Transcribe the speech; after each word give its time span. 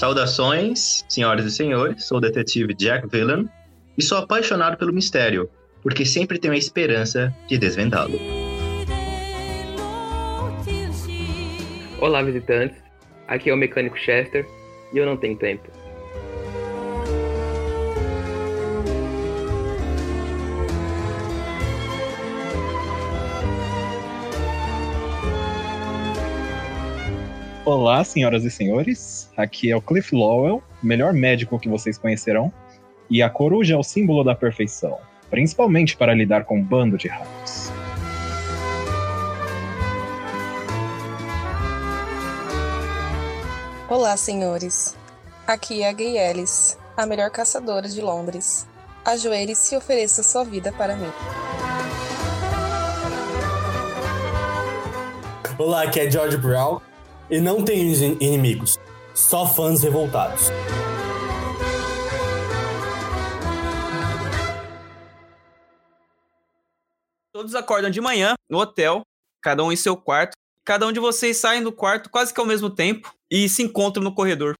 Saudações, 0.00 1.04
senhoras 1.10 1.44
e 1.44 1.50
senhores, 1.50 2.06
sou 2.06 2.16
o 2.16 2.20
detetive 2.22 2.72
Jack 2.72 3.06
Villan 3.06 3.44
e 3.98 4.02
sou 4.02 4.16
apaixonado 4.16 4.78
pelo 4.78 4.94
mistério, 4.94 5.50
porque 5.82 6.06
sempre 6.06 6.38
tenho 6.38 6.54
a 6.54 6.56
esperança 6.56 7.36
de 7.46 7.58
desvendá-lo. 7.58 8.18
Olá, 12.00 12.22
visitantes. 12.22 12.78
Aqui 13.28 13.50
é 13.50 13.52
o 13.52 13.58
mecânico 13.58 13.98
Chester 13.98 14.46
e 14.90 14.96
eu 14.96 15.04
não 15.04 15.18
tenho 15.18 15.36
tempo. 15.36 15.68
Olá, 27.72 28.02
senhoras 28.02 28.44
e 28.44 28.50
senhores. 28.50 29.30
Aqui 29.36 29.70
é 29.70 29.76
o 29.76 29.80
Cliff 29.80 30.12
Lowell, 30.12 30.60
melhor 30.82 31.12
médico 31.12 31.56
que 31.56 31.68
vocês 31.68 31.96
conhecerão. 31.96 32.52
E 33.08 33.22
a 33.22 33.30
coruja 33.30 33.74
é 33.74 33.76
o 33.76 33.82
símbolo 33.84 34.24
da 34.24 34.34
perfeição, 34.34 34.98
principalmente 35.30 35.96
para 35.96 36.12
lidar 36.12 36.46
com 36.46 36.58
um 36.58 36.64
bando 36.64 36.98
de 36.98 37.06
ratos. 37.06 37.70
Olá, 43.88 44.16
senhores. 44.16 44.96
Aqui 45.46 45.84
é 45.84 45.90
a 45.90 45.92
Gay 45.92 46.18
Ellis, 46.18 46.76
a 46.96 47.06
melhor 47.06 47.30
caçadora 47.30 47.88
de 47.88 48.00
Londres. 48.00 48.66
Ajoelhe-se 49.04 49.76
e 49.76 49.78
ofereça 49.78 50.24
sua 50.24 50.42
vida 50.42 50.72
para 50.72 50.96
mim. 50.96 51.12
Olá, 55.56 55.84
aqui 55.84 56.00
é 56.00 56.10
George 56.10 56.36
Brown 56.36 56.89
e 57.30 57.40
não 57.40 57.64
tem 57.64 57.80
inimigos, 58.20 58.76
só 59.14 59.46
fãs 59.46 59.82
revoltados. 59.82 60.48
Todos 67.32 67.54
acordam 67.54 67.90
de 67.90 68.00
manhã 68.00 68.34
no 68.48 68.58
hotel, 68.58 69.02
cada 69.40 69.62
um 69.64 69.70
em 69.70 69.76
seu 69.76 69.96
quarto. 69.96 70.32
Cada 70.64 70.86
um 70.86 70.92
de 70.92 71.00
vocês 71.00 71.36
sai 71.38 71.60
do 71.62 71.72
quarto 71.72 72.10
quase 72.10 72.34
que 72.34 72.40
ao 72.40 72.46
mesmo 72.46 72.68
tempo 72.68 73.12
e 73.30 73.48
se 73.48 73.62
encontram 73.62 74.04
no 74.04 74.14
corredor. 74.14 74.54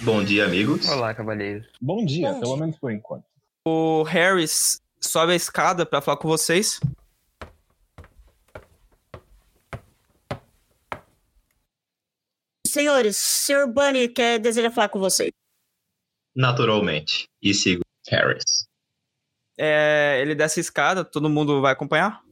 Bom 0.00 0.24
dia, 0.24 0.44
amigos. 0.44 0.88
Olá, 0.88 1.14
cavaleiros. 1.14 1.66
Bom 1.80 2.04
dia, 2.04 2.32
Bom 2.32 2.40
pelo 2.40 2.54
dia. 2.54 2.60
menos 2.60 2.78
por 2.78 2.90
enquanto. 2.90 3.24
O 3.66 4.02
Harris 4.02 4.80
sobe 4.98 5.32
a 5.32 5.36
escada 5.36 5.84
para 5.84 6.00
falar 6.00 6.16
com 6.16 6.28
vocês. 6.28 6.80
Senhores, 12.72 13.16
Sr. 13.18 13.66
Bunny 13.66 14.08
quer 14.08 14.38
deseja 14.38 14.70
falar 14.70 14.88
com 14.88 14.98
vocês. 14.98 15.30
Naturalmente. 16.34 17.28
E 17.42 17.52
sigo 17.52 17.82
Harris. 18.08 18.66
É, 19.58 20.18
ele 20.20 20.34
desce 20.34 20.58
a 20.58 20.62
escada, 20.62 21.04
todo 21.04 21.28
mundo 21.28 21.60
vai 21.60 21.72
acompanhar? 21.72 22.22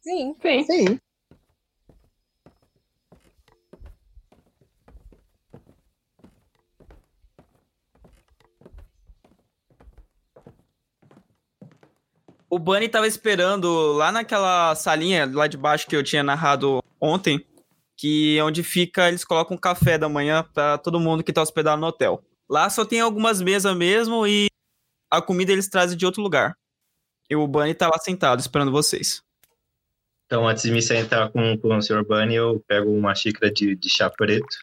Sim. 0.00 0.34
Sim. 0.40 0.64
Sim. 0.64 0.98
O 12.48 12.58
Bunny 12.58 12.86
tava 12.88 13.06
esperando 13.06 13.92
lá 13.92 14.12
naquela 14.12 14.74
salinha 14.74 15.30
lá 15.32 15.46
de 15.46 15.56
baixo 15.56 15.86
que 15.86 15.96
eu 15.96 16.02
tinha 16.02 16.22
narrado 16.22 16.82
ontem, 17.00 17.46
que 18.02 18.36
é 18.36 18.42
onde 18.42 18.64
fica, 18.64 19.06
eles 19.06 19.24
colocam 19.24 19.56
café 19.56 19.96
da 19.96 20.08
manhã 20.08 20.44
pra 20.52 20.76
todo 20.76 20.98
mundo 20.98 21.22
que 21.22 21.32
tá 21.32 21.40
hospedado 21.40 21.80
no 21.80 21.86
hotel. 21.86 22.20
Lá 22.50 22.68
só 22.68 22.84
tem 22.84 22.98
algumas 22.98 23.40
mesas 23.40 23.76
mesmo 23.76 24.26
e 24.26 24.48
a 25.08 25.22
comida 25.22 25.52
eles 25.52 25.68
trazem 25.68 25.96
de 25.96 26.04
outro 26.04 26.20
lugar. 26.20 26.58
E 27.30 27.36
o 27.36 27.46
Bunny 27.46 27.72
tá 27.74 27.86
lá 27.86 27.96
sentado 27.98 28.40
esperando 28.40 28.72
vocês. 28.72 29.22
Então, 30.26 30.48
antes 30.48 30.64
de 30.64 30.72
me 30.72 30.82
sentar 30.82 31.30
com, 31.30 31.56
com 31.56 31.76
o 31.76 31.80
Sr. 31.80 32.04
Bunny, 32.04 32.34
eu 32.34 32.60
pego 32.66 32.90
uma 32.90 33.14
xícara 33.14 33.52
de, 33.52 33.76
de 33.76 33.88
chá 33.88 34.10
preto 34.10 34.56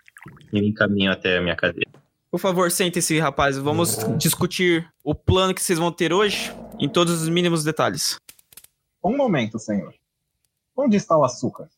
e 0.52 0.60
me 0.60 0.68
encaminho 0.68 1.10
até 1.10 1.38
a 1.38 1.42
minha 1.42 1.56
cadeira. 1.56 1.90
Por 2.30 2.42
favor, 2.42 2.70
sentem-se, 2.70 3.20
rapaz. 3.20 3.58
Vamos 3.58 4.00
discutir 4.18 4.86
o 5.02 5.16
plano 5.16 5.54
que 5.54 5.62
vocês 5.62 5.80
vão 5.80 5.94
ter 5.94 6.12
hoje 6.12 6.52
em 6.78 6.90
todos 6.90 7.22
os 7.22 7.30
mínimos 7.30 7.64
detalhes. 7.64 8.18
Um 9.02 9.16
momento, 9.16 9.58
senhor. 9.58 9.94
Onde 10.76 10.98
está 10.98 11.16
o 11.18 11.24
açúcar? 11.24 11.70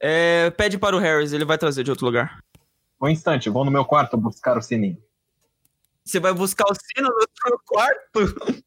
É, 0.00 0.50
pede 0.50 0.78
para 0.78 0.96
o 0.96 0.98
Harris, 0.98 1.32
ele 1.32 1.44
vai 1.44 1.58
trazer 1.58 1.84
de 1.84 1.90
outro 1.90 2.06
lugar. 2.06 2.42
Um 3.00 3.08
instante, 3.08 3.50
vou 3.50 3.64
no 3.64 3.70
meu 3.70 3.84
quarto 3.84 4.16
buscar 4.16 4.56
o 4.56 4.62
sininho. 4.62 5.02
Você 6.04 6.18
vai 6.18 6.32
buscar 6.32 6.64
o 6.64 6.74
sino 6.74 7.08
no 7.08 7.26
seu 7.42 7.58
quarto? 7.66 8.64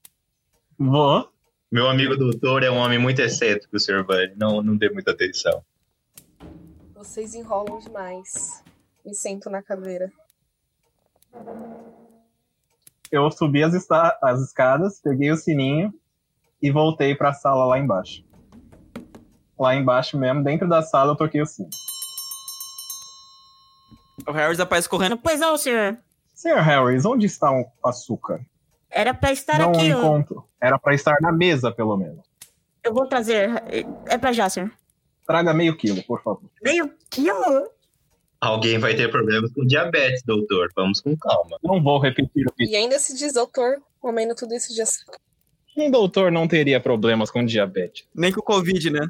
Vou. 0.77 1.29
Meu 1.71 1.89
amigo 1.89 2.15
doutor 2.15 2.61
é 2.63 2.69
um 2.69 2.77
homem 2.77 2.99
muito 2.99 3.19
excêntrico, 3.19 3.79
Sr. 3.79 4.03
Bunny. 4.03 4.33
Não, 4.35 4.61
não 4.61 4.77
dê 4.77 4.89
muita 4.89 5.11
atenção. 5.11 5.63
Vocês 6.93 7.33
enrolam 7.33 7.79
demais. 7.79 8.63
Me 9.03 9.15
sento 9.15 9.49
na 9.49 9.61
cadeira. 9.61 10.11
Eu 13.11 13.29
subi 13.31 13.63
as, 13.63 13.73
as 14.21 14.41
escadas, 14.41 15.01
peguei 15.01 15.31
o 15.31 15.37
sininho 15.37 15.93
e 16.61 16.71
voltei 16.71 17.15
para 17.15 17.29
a 17.29 17.33
sala 17.33 17.65
lá 17.65 17.79
embaixo. 17.79 18.23
Lá 19.59 19.75
embaixo 19.75 20.17
mesmo, 20.17 20.43
dentro 20.43 20.67
da 20.67 20.81
sala, 20.81 21.11
eu 21.11 21.15
toquei 21.15 21.41
o 21.41 21.45
sino. 21.45 21.69
O 24.27 24.31
Harris 24.31 24.59
aparece 24.59 24.89
correndo. 24.89 25.17
Pois 25.17 25.39
não, 25.39 25.57
senhor. 25.57 25.97
Sr. 26.33 26.61
Harris, 26.61 27.05
onde 27.05 27.25
está 27.25 27.51
o 27.51 27.65
açúcar? 27.83 28.41
Era 28.89 29.13
pra 29.13 29.31
estar 29.31 29.59
não 29.59 29.71
aqui. 29.71 29.93
ó. 29.93 29.99
encontro. 29.99 30.45
Era 30.61 30.77
para 30.77 30.93
estar 30.93 31.17
na 31.21 31.31
mesa, 31.31 31.71
pelo 31.71 31.97
menos. 31.97 32.19
Eu 32.83 32.93
vou 32.93 33.07
trazer. 33.07 33.49
É 34.05 34.17
pra 34.17 34.31
já, 34.31 34.49
senhor. 34.49 34.71
Traga 35.25 35.53
meio 35.53 35.75
quilo, 35.75 36.03
por 36.03 36.21
favor. 36.21 36.49
Meio 36.61 36.91
quilo? 37.09 37.69
Alguém 38.41 38.77
vai 38.77 38.93
ter 38.93 39.09
problemas 39.09 39.53
com 39.53 39.65
diabetes, 39.65 40.21
doutor. 40.23 40.69
Vamos 40.75 40.99
com 40.99 41.15
calma. 41.15 41.57
Não 41.63 41.81
vou 41.81 41.97
repetir 41.97 42.45
o 42.45 42.51
que 42.51 42.65
E 42.65 42.75
ainda 42.75 42.99
se 42.99 43.15
diz 43.15 43.33
doutor 43.33 43.81
comendo 44.01 44.35
tudo 44.35 44.53
isso 44.53 44.73
de 44.73 44.81
açúcar. 44.81 45.17
Um 45.77 45.89
doutor 45.89 46.31
não 46.31 46.47
teria 46.47 46.79
problemas 46.79 47.31
com 47.31 47.43
diabetes. 47.43 48.05
Nem 48.13 48.31
com 48.31 48.41
o 48.41 48.43
Covid, 48.43 48.89
né? 48.89 49.07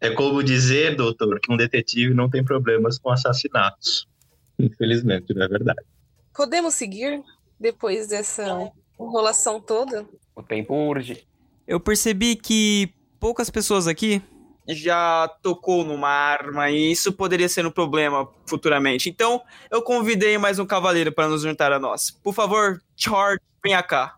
É 0.00 0.10
como 0.10 0.42
dizer, 0.42 0.94
doutor, 0.94 1.40
que 1.40 1.52
um 1.52 1.56
detetive 1.56 2.14
não 2.14 2.28
tem 2.28 2.44
problemas 2.44 2.98
com 2.98 3.10
assassinatos. 3.10 4.06
Infelizmente, 4.58 5.34
não 5.34 5.44
é 5.44 5.48
verdade. 5.48 5.80
Podemos 6.34 6.74
seguir 6.74 7.22
depois 7.58 8.08
dessa 8.08 8.70
enrolação 9.00 9.60
toda? 9.60 10.06
O 10.34 10.42
tempo 10.42 10.74
urge. 10.74 11.26
Eu 11.66 11.80
percebi 11.80 12.36
que 12.36 12.92
poucas 13.18 13.50
pessoas 13.50 13.86
aqui 13.86 14.22
já 14.68 15.28
tocou 15.42 15.84
numa 15.84 16.08
arma 16.08 16.70
e 16.70 16.92
isso 16.92 17.12
poderia 17.12 17.48
ser 17.48 17.64
um 17.66 17.70
problema 17.70 18.28
futuramente. 18.46 19.08
Então, 19.08 19.40
eu 19.70 19.80
convidei 19.80 20.36
mais 20.38 20.58
um 20.58 20.66
cavaleiro 20.66 21.12
para 21.12 21.28
nos 21.28 21.42
juntar 21.42 21.72
a 21.72 21.78
nós. 21.78 22.10
Por 22.10 22.34
favor, 22.34 22.80
Charge, 22.96 23.40
venha 23.64 23.82
cá. 23.82 24.16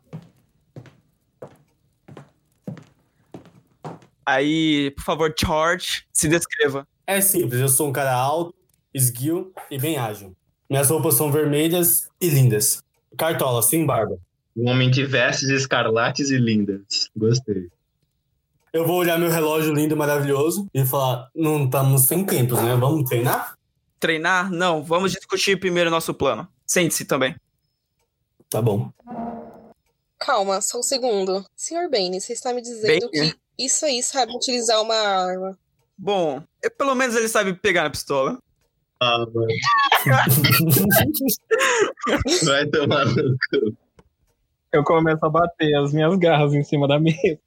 Aí, 4.28 4.90
por 4.90 5.04
favor, 5.04 5.34
Charge, 5.34 6.04
se 6.12 6.28
descreva. 6.28 6.86
É 7.06 7.18
simples, 7.18 7.62
eu 7.62 7.68
sou 7.70 7.88
um 7.88 7.92
cara 7.92 8.14
alto, 8.14 8.54
esguio 8.92 9.54
e 9.70 9.78
bem 9.78 9.96
ágil. 9.96 10.36
Minhas 10.68 10.90
roupas 10.90 11.14
são 11.14 11.32
vermelhas 11.32 12.10
e 12.20 12.28
lindas. 12.28 12.82
Cartola, 13.16 13.62
sem 13.62 13.86
barba. 13.86 14.18
Um 14.54 14.68
homem 14.68 14.90
de 14.90 15.02
vestes 15.02 15.48
escarlates 15.48 16.28
e 16.28 16.36
lindas. 16.36 17.08
Gostei. 17.16 17.68
Eu 18.70 18.86
vou 18.86 18.98
olhar 18.98 19.18
meu 19.18 19.30
relógio 19.30 19.72
lindo 19.72 19.94
e 19.94 19.96
maravilhoso 19.96 20.68
e 20.74 20.84
falar: 20.84 21.30
não 21.34 21.64
estamos 21.64 22.04
sem 22.04 22.22
tempos, 22.22 22.62
né? 22.62 22.76
Vamos 22.76 23.08
treinar? 23.08 23.56
Treinar? 23.98 24.52
Não, 24.52 24.84
vamos 24.84 25.12
discutir 25.12 25.58
primeiro 25.58 25.88
o 25.88 25.90
nosso 25.90 26.12
plano. 26.12 26.46
Sente-se 26.66 27.06
também. 27.06 27.34
Tá 28.50 28.60
bom. 28.60 28.92
Calma, 30.18 30.60
só 30.60 30.80
um 30.80 30.82
segundo. 30.82 31.46
Senhor 31.56 31.88
Bane, 31.88 32.20
você 32.20 32.34
está 32.34 32.52
me 32.52 32.60
dizendo 32.60 33.10
Bane? 33.10 33.32
que 33.32 33.47
isso 33.58 33.84
aí 33.84 34.02
sabe 34.02 34.32
utilizar 34.34 34.80
uma 34.80 34.94
arma. 34.94 35.58
Bom, 35.96 36.42
pelo 36.76 36.94
menos 36.94 37.16
ele 37.16 37.28
sabe 37.28 37.54
pegar 37.54 37.82
na 37.82 37.90
pistola. 37.90 38.38
Ah, 39.00 39.26
mano. 39.32 39.48
Vai 42.44 42.66
tomar 42.66 43.04
no 43.06 43.36
cu. 43.50 43.76
Eu 44.72 44.84
começo 44.84 45.24
a 45.24 45.30
bater 45.30 45.74
as 45.76 45.92
minhas 45.92 46.16
garras 46.18 46.52
em 46.52 46.62
cima 46.62 46.86
da 46.86 47.00
mesa. 47.00 47.40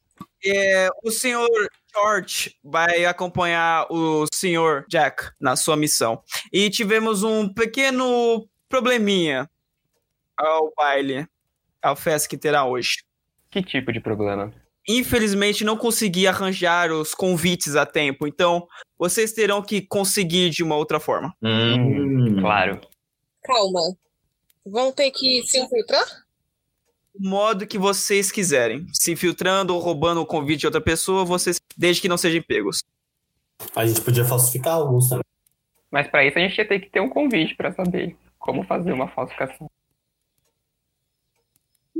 É, 0.43 0.89
o 1.03 1.11
senhor 1.11 1.47
George 1.93 2.55
vai 2.63 3.05
acompanhar 3.05 3.85
o 3.91 4.25
senhor 4.33 4.85
Jack 4.89 5.31
na 5.39 5.55
sua 5.55 5.77
missão. 5.77 6.23
E 6.51 6.69
tivemos 6.69 7.23
um 7.23 7.47
pequeno 7.53 8.47
probleminha 8.67 9.49
ao 10.35 10.73
baile, 10.75 11.27
à 11.81 11.95
festa 11.95 12.27
que 12.27 12.37
terá 12.37 12.65
hoje. 12.65 13.03
Que 13.51 13.61
tipo 13.61 13.91
de 13.91 13.99
problema? 13.99 14.51
Infelizmente 14.87 15.63
não 15.63 15.77
consegui 15.77 16.27
arranjar 16.27 16.91
os 16.91 17.13
convites 17.13 17.75
a 17.75 17.85
tempo, 17.85 18.27
então 18.27 18.67
vocês 18.97 19.31
terão 19.31 19.61
que 19.61 19.81
conseguir 19.81 20.49
de 20.49 20.63
uma 20.63 20.75
outra 20.75 20.99
forma. 20.99 21.33
Hum, 21.41 22.39
Claro. 22.41 22.81
Calma. 23.43 23.81
Vão 24.65 24.91
ter 24.91 25.09
que 25.11 25.43
se 25.43 25.59
infiltrar? 25.59 26.05
O 27.13 27.27
modo 27.27 27.67
que 27.67 27.77
vocês 27.77 28.31
quiserem. 28.31 28.85
Se 28.93 29.11
infiltrando 29.11 29.73
ou 29.73 29.81
roubando 29.81 30.21
o 30.21 30.25
convite 30.25 30.61
de 30.61 30.65
outra 30.67 30.81
pessoa, 30.81 31.25
vocês. 31.25 31.59
Desde 31.75 32.01
que 32.01 32.07
não 32.07 32.17
sejam 32.17 32.41
pegos. 32.41 32.83
A 33.75 33.85
gente 33.85 34.01
podia 34.01 34.23
falsificar 34.23 34.75
alguns 34.75 35.09
também. 35.09 35.23
Mas 35.89 36.07
pra 36.07 36.25
isso 36.25 36.37
a 36.37 36.41
gente 36.41 36.57
ia 36.57 36.67
ter 36.67 36.79
que 36.79 36.89
ter 36.89 37.01
um 37.01 37.09
convite 37.09 37.55
pra 37.55 37.73
saber 37.73 38.15
como 38.39 38.63
fazer 38.63 38.93
uma 38.93 39.07
falsificação. 39.09 39.69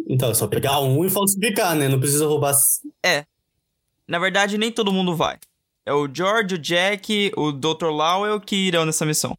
Então, 0.08 0.32
é 0.32 0.34
só 0.34 0.48
pegar 0.48 0.80
um 0.80 1.06
e 1.06 1.10
falsificar, 1.10 1.76
né? 1.76 1.88
Não 1.88 2.00
precisa 2.00 2.26
roubar. 2.26 2.56
Na 4.08 4.20
verdade, 4.20 4.58
nem 4.58 4.72
todo 4.72 4.92
mundo 4.92 5.16
vai. 5.16 5.40
É 5.86 5.94
o 5.94 6.08
George, 6.14 6.56
o 6.56 6.58
Jack, 6.58 7.32
o 7.36 7.52
Dr. 7.52 7.88
Lowell 7.88 8.40
que 8.40 8.56
irão 8.56 8.86
nessa 8.86 9.06
missão. 9.06 9.38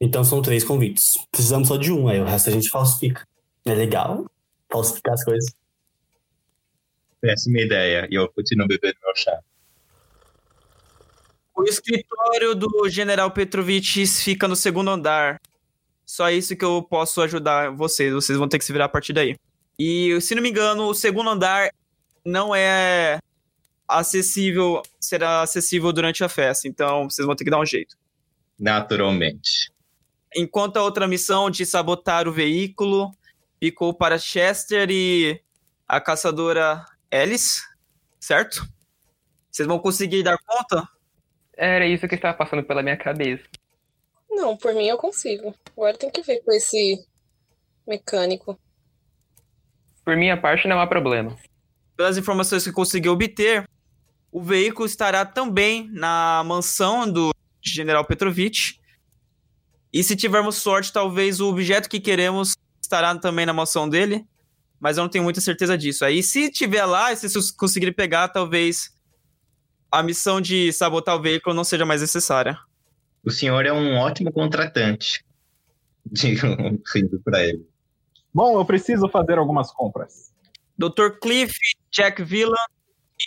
Então 0.00 0.22
são 0.22 0.42
três 0.42 0.62
convites. 0.62 1.18
Precisamos 1.30 1.68
só 1.68 1.76
de 1.76 1.90
um, 1.90 2.06
aí 2.08 2.20
o 2.20 2.24
resto 2.24 2.50
a 2.50 2.52
gente 2.52 2.68
falsifica. 2.68 3.26
É 3.64 3.74
legal 3.74 4.26
falsificar 4.70 5.14
as 5.14 5.24
coisas. 5.24 5.50
péssima 7.20 7.60
ideia. 7.60 8.06
E 8.10 8.14
eu 8.14 8.28
continuo 8.28 8.68
bebendo 8.68 8.96
meu 9.02 9.16
chá. 9.16 9.40
O 11.54 11.64
escritório 11.64 12.54
do 12.54 12.88
General 12.88 13.30
Petrovich 13.30 14.06
fica 14.06 14.46
no 14.46 14.54
segundo 14.54 14.90
andar. 14.90 15.40
Só 16.04 16.30
isso 16.30 16.54
que 16.54 16.64
eu 16.64 16.82
posso 16.82 17.20
ajudar 17.22 17.70
vocês. 17.70 18.12
Vocês 18.12 18.38
vão 18.38 18.46
ter 18.48 18.58
que 18.58 18.64
se 18.64 18.72
virar 18.72 18.84
a 18.84 18.90
partir 18.90 19.12
daí. 19.14 19.36
E, 19.78 20.18
se 20.20 20.34
não 20.34 20.42
me 20.42 20.50
engano, 20.50 20.84
o 20.84 20.94
segundo 20.94 21.30
andar 21.30 21.70
não 22.24 22.54
é 22.54 23.18
acessível, 23.86 24.82
será 24.98 25.42
acessível 25.42 25.92
durante 25.92 26.24
a 26.24 26.28
festa. 26.28 26.66
Então, 26.66 27.08
vocês 27.08 27.26
vão 27.26 27.36
ter 27.36 27.44
que 27.44 27.50
dar 27.50 27.60
um 27.60 27.66
jeito. 27.66 27.96
Naturalmente. 28.58 29.70
Enquanto 30.34 30.76
a 30.76 30.82
outra 30.82 31.06
missão 31.06 31.50
de 31.50 31.64
sabotar 31.64 32.26
o 32.26 32.32
veículo 32.32 33.10
ficou 33.60 33.94
para 33.94 34.18
Chester 34.18 34.90
e 34.90 35.40
a 35.86 36.00
caçadora 36.00 36.84
Alice, 37.10 37.62
certo? 38.18 38.66
Vocês 39.50 39.66
vão 39.66 39.78
conseguir 39.78 40.22
dar 40.22 40.36
conta? 40.38 40.86
Era 41.56 41.86
isso 41.86 42.06
que 42.08 42.16
estava 42.16 42.36
passando 42.36 42.62
pela 42.62 42.82
minha 42.82 42.96
cabeça. 42.96 43.44
Não, 44.28 44.56
por 44.56 44.74
mim 44.74 44.86
eu 44.86 44.98
consigo. 44.98 45.54
Agora 45.74 45.96
tem 45.96 46.10
que 46.10 46.20
ver 46.20 46.40
com 46.40 46.52
esse 46.52 47.02
mecânico. 47.86 48.58
Por 50.06 50.16
minha 50.16 50.36
parte, 50.40 50.68
não 50.68 50.78
há 50.78 50.86
problema. 50.86 51.36
Pelas 51.96 52.16
informações 52.16 52.62
que 52.62 52.70
consegui 52.70 53.08
obter, 53.08 53.68
o 54.30 54.40
veículo 54.40 54.86
estará 54.86 55.26
também 55.26 55.90
na 55.90 56.44
mansão 56.46 57.10
do 57.10 57.34
General 57.60 58.04
Petrovich. 58.04 58.80
E 59.92 60.04
se 60.04 60.14
tivermos 60.14 60.54
sorte, 60.54 60.92
talvez 60.92 61.40
o 61.40 61.48
objeto 61.48 61.88
que 61.88 61.98
queremos 61.98 62.54
estará 62.80 63.18
também 63.18 63.44
na 63.44 63.52
mansão 63.52 63.88
dele. 63.88 64.24
Mas 64.78 64.96
eu 64.96 65.02
não 65.02 65.10
tenho 65.10 65.24
muita 65.24 65.40
certeza 65.40 65.76
disso. 65.76 66.04
Aí, 66.04 66.22
se 66.22 66.52
tiver 66.52 66.84
lá, 66.84 67.12
e 67.12 67.16
se 67.16 67.28
vocês 67.28 67.50
conseguirem 67.50 67.92
pegar, 67.92 68.28
talvez 68.28 68.94
a 69.90 70.04
missão 70.04 70.40
de 70.40 70.72
sabotar 70.72 71.16
o 71.16 71.22
veículo 71.22 71.52
não 71.56 71.64
seja 71.64 71.84
mais 71.84 72.00
necessária. 72.00 72.56
O 73.24 73.30
senhor 73.32 73.66
é 73.66 73.72
um 73.72 73.96
ótimo 73.96 74.30
contratante. 74.30 75.24
Digo, 76.06 76.46
rindo 76.94 77.20
pra 77.24 77.42
ele. 77.42 77.66
Bom, 78.36 78.60
eu 78.60 78.66
preciso 78.66 79.08
fazer 79.08 79.38
algumas 79.38 79.72
compras. 79.72 80.30
Dr. 80.76 81.18
Cliff, 81.22 81.58
Jack 81.90 82.22
Villan 82.22 82.52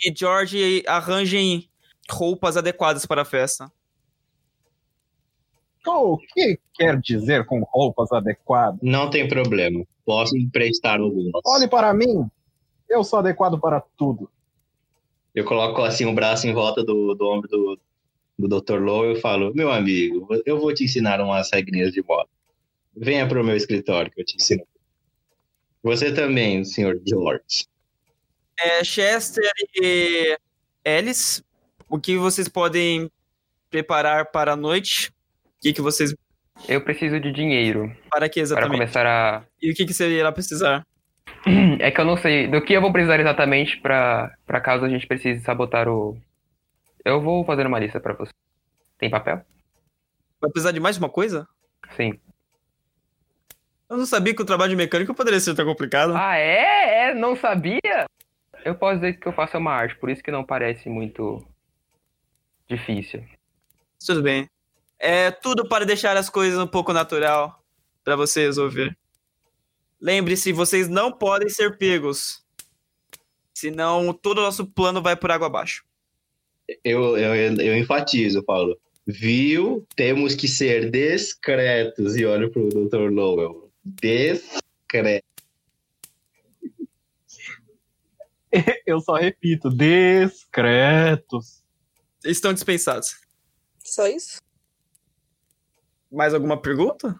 e 0.04 0.14
George 0.16 0.84
arranjem 0.86 1.68
roupas 2.08 2.56
adequadas 2.56 3.04
para 3.04 3.22
a 3.22 3.24
festa. 3.24 3.72
O 5.84 6.16
que 6.16 6.60
quer 6.72 6.96
dizer 7.00 7.44
com 7.44 7.60
roupas 7.64 8.12
adequadas? 8.12 8.78
Não 8.80 9.10
tem 9.10 9.26
problema. 9.26 9.84
Posso 10.06 10.36
emprestar 10.36 11.00
algumas. 11.00 11.42
Olhe 11.44 11.66
para 11.66 11.92
mim. 11.92 12.30
Eu 12.88 13.02
sou 13.02 13.18
adequado 13.18 13.58
para 13.58 13.80
tudo. 13.96 14.30
Eu 15.34 15.44
coloco 15.44 15.82
assim 15.82 16.04
o 16.06 16.14
braço 16.14 16.46
em 16.46 16.54
volta 16.54 16.84
do, 16.84 17.16
do 17.16 17.26
ombro 17.26 17.48
do, 17.48 17.80
do 18.38 18.60
Dr. 18.60 18.78
Lowe 18.78 19.14
e 19.14 19.20
falo: 19.20 19.52
Meu 19.56 19.72
amigo, 19.72 20.28
eu 20.46 20.60
vou 20.60 20.72
te 20.72 20.84
ensinar 20.84 21.20
umas 21.20 21.50
regrinhas 21.52 21.92
de 21.92 22.00
moda. 22.00 22.28
Venha 22.96 23.26
para 23.26 23.40
o 23.40 23.44
meu 23.44 23.56
escritório 23.56 24.08
que 24.12 24.20
eu 24.20 24.24
te 24.24 24.36
ensino. 24.36 24.64
Você 25.82 26.12
também, 26.12 26.64
senhor 26.64 27.00
George. 27.06 27.66
É, 28.62 28.84
Chester 28.84 29.50
e 29.74 30.36
Alice, 30.84 31.42
o 31.88 31.98
que 31.98 32.16
vocês 32.16 32.48
podem 32.48 33.10
preparar 33.70 34.26
para 34.26 34.52
a 34.52 34.56
noite? 34.56 35.08
O 35.46 35.62
que, 35.62 35.72
que 35.72 35.80
vocês. 35.80 36.14
Eu 36.68 36.82
preciso 36.84 37.18
de 37.18 37.32
dinheiro 37.32 37.90
Para 38.10 38.28
que 38.28 38.34
para 38.34 38.42
exatamente? 38.42 38.72
começar 38.72 39.06
a. 39.06 39.42
E 39.62 39.70
o 39.72 39.74
que, 39.74 39.86
que 39.86 39.94
você 39.94 40.08
irá 40.10 40.30
precisar? 40.32 40.86
É 41.80 41.90
que 41.90 41.98
eu 41.98 42.04
não 42.04 42.18
sei 42.18 42.46
do 42.46 42.60
que 42.60 42.74
eu 42.74 42.80
vou 42.82 42.92
precisar 42.92 43.18
exatamente 43.18 43.80
pra 43.80 44.60
caso 44.62 44.84
a 44.84 44.88
gente 44.90 45.06
precise 45.06 45.40
sabotar 45.42 45.88
o. 45.88 46.20
Eu 47.02 47.22
vou 47.22 47.44
fazer 47.46 47.66
uma 47.66 47.78
lista 47.78 47.98
pra 47.98 48.12
você. 48.12 48.32
Tem 48.98 49.08
papel? 49.08 49.40
Vai 50.38 50.50
precisar 50.50 50.72
de 50.72 50.80
mais 50.80 50.98
uma 50.98 51.08
coisa? 51.08 51.48
Sim. 51.96 52.18
Eu 53.90 53.96
não 53.96 54.06
sabia 54.06 54.32
que 54.32 54.40
o 54.40 54.44
trabalho 54.46 54.70
de 54.70 54.76
mecânico 54.76 55.12
poderia 55.12 55.40
ser 55.40 55.52
tão 55.52 55.66
complicado. 55.66 56.14
Ah, 56.14 56.36
é? 56.36 57.08
É? 57.08 57.14
Não 57.14 57.34
sabia? 57.34 58.06
Eu 58.64 58.76
posso 58.76 59.00
dizer 59.00 59.14
que 59.14 59.26
eu 59.26 59.32
faço 59.32 59.58
uma 59.58 59.72
arte, 59.72 59.96
por 59.96 60.08
isso 60.08 60.22
que 60.22 60.30
não 60.30 60.44
parece 60.44 60.88
muito 60.88 61.44
difícil. 62.68 63.24
Tudo 64.06 64.22
bem. 64.22 64.48
É 64.96 65.32
tudo 65.32 65.68
para 65.68 65.84
deixar 65.84 66.16
as 66.16 66.30
coisas 66.30 66.56
um 66.56 66.68
pouco 66.68 66.92
natural 66.92 67.60
para 68.04 68.14
você 68.14 68.42
resolver. 68.42 68.96
Lembre-se, 70.00 70.52
vocês 70.52 70.88
não 70.88 71.10
podem 71.10 71.48
ser 71.48 71.76
pegos. 71.76 72.44
Senão 73.52 74.12
todo 74.12 74.38
o 74.38 74.42
nosso 74.42 74.66
plano 74.66 75.02
vai 75.02 75.16
por 75.16 75.32
água 75.32 75.48
abaixo. 75.48 75.84
Eu, 76.84 77.18
eu, 77.18 77.34
eu 77.34 77.76
enfatizo, 77.76 78.42
Paulo. 78.44 78.78
Viu? 79.04 79.84
Temos 79.96 80.36
que 80.36 80.46
ser 80.46 80.90
discretos. 80.90 82.16
E 82.16 82.24
olho 82.24 82.50
pro 82.50 82.68
Dr. 82.68 83.10
Lowell. 83.10 83.69
Discreto. 83.84 85.24
Eu 88.86 89.00
só 89.00 89.14
repito, 89.14 89.70
discretos. 89.70 91.62
Estão 92.24 92.52
dispensados. 92.52 93.16
Só 93.84 94.06
isso? 94.06 94.40
Mais 96.10 96.34
alguma 96.34 96.60
pergunta? 96.60 97.18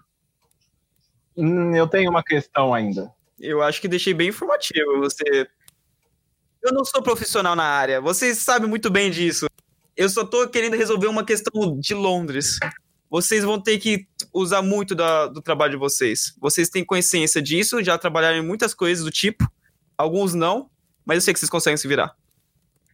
Hum, 1.37 1.75
Eu 1.75 1.87
tenho 1.87 2.11
uma 2.11 2.23
questão 2.23 2.75
ainda. 2.75 3.13
Eu 3.39 3.63
acho 3.63 3.81
que 3.81 3.89
deixei 3.89 4.13
bem 4.13 4.29
informativo. 4.29 4.99
Você. 4.99 5.49
Eu 6.63 6.73
não 6.73 6.85
sou 6.85 7.03
profissional 7.03 7.57
na 7.57 7.65
área. 7.65 8.01
Vocês 8.01 8.39
sabem 8.39 8.69
muito 8.69 8.91
bem 8.91 9.11
disso. 9.11 9.47
Eu 9.97 10.09
só 10.11 10.25
tô 10.25 10.49
querendo 10.49 10.77
resolver 10.77 11.07
uma 11.07 11.25
questão 11.25 11.79
de 11.79 11.95
Londres. 11.95 12.59
Vocês 13.09 13.45
vão 13.45 13.61
ter 13.61 13.79
que 13.79 14.07
usar 14.33 14.63
muito 14.63 14.95
da- 14.95 15.27
do 15.27 15.41
trabalho 15.43 15.73
de 15.73 15.77
vocês. 15.77 16.35
Vocês 16.41 16.69
têm 16.69 16.85
consciência 16.85 17.41
disso, 17.43 17.83
já 17.83 17.99
trabalharam 17.99 18.39
em 18.39 18.47
muitas 18.47 18.75
coisas 18.75 19.05
do 19.05 19.11
tipo. 19.11 19.51
Alguns 19.97 20.35
não, 20.35 20.71
mas 21.05 21.17
eu 21.17 21.21
sei 21.23 21.35
que 21.35 21.41
vocês 21.41 21.51
conseguem 21.51 21.77
se 21.77 21.89
virar. 21.89 22.17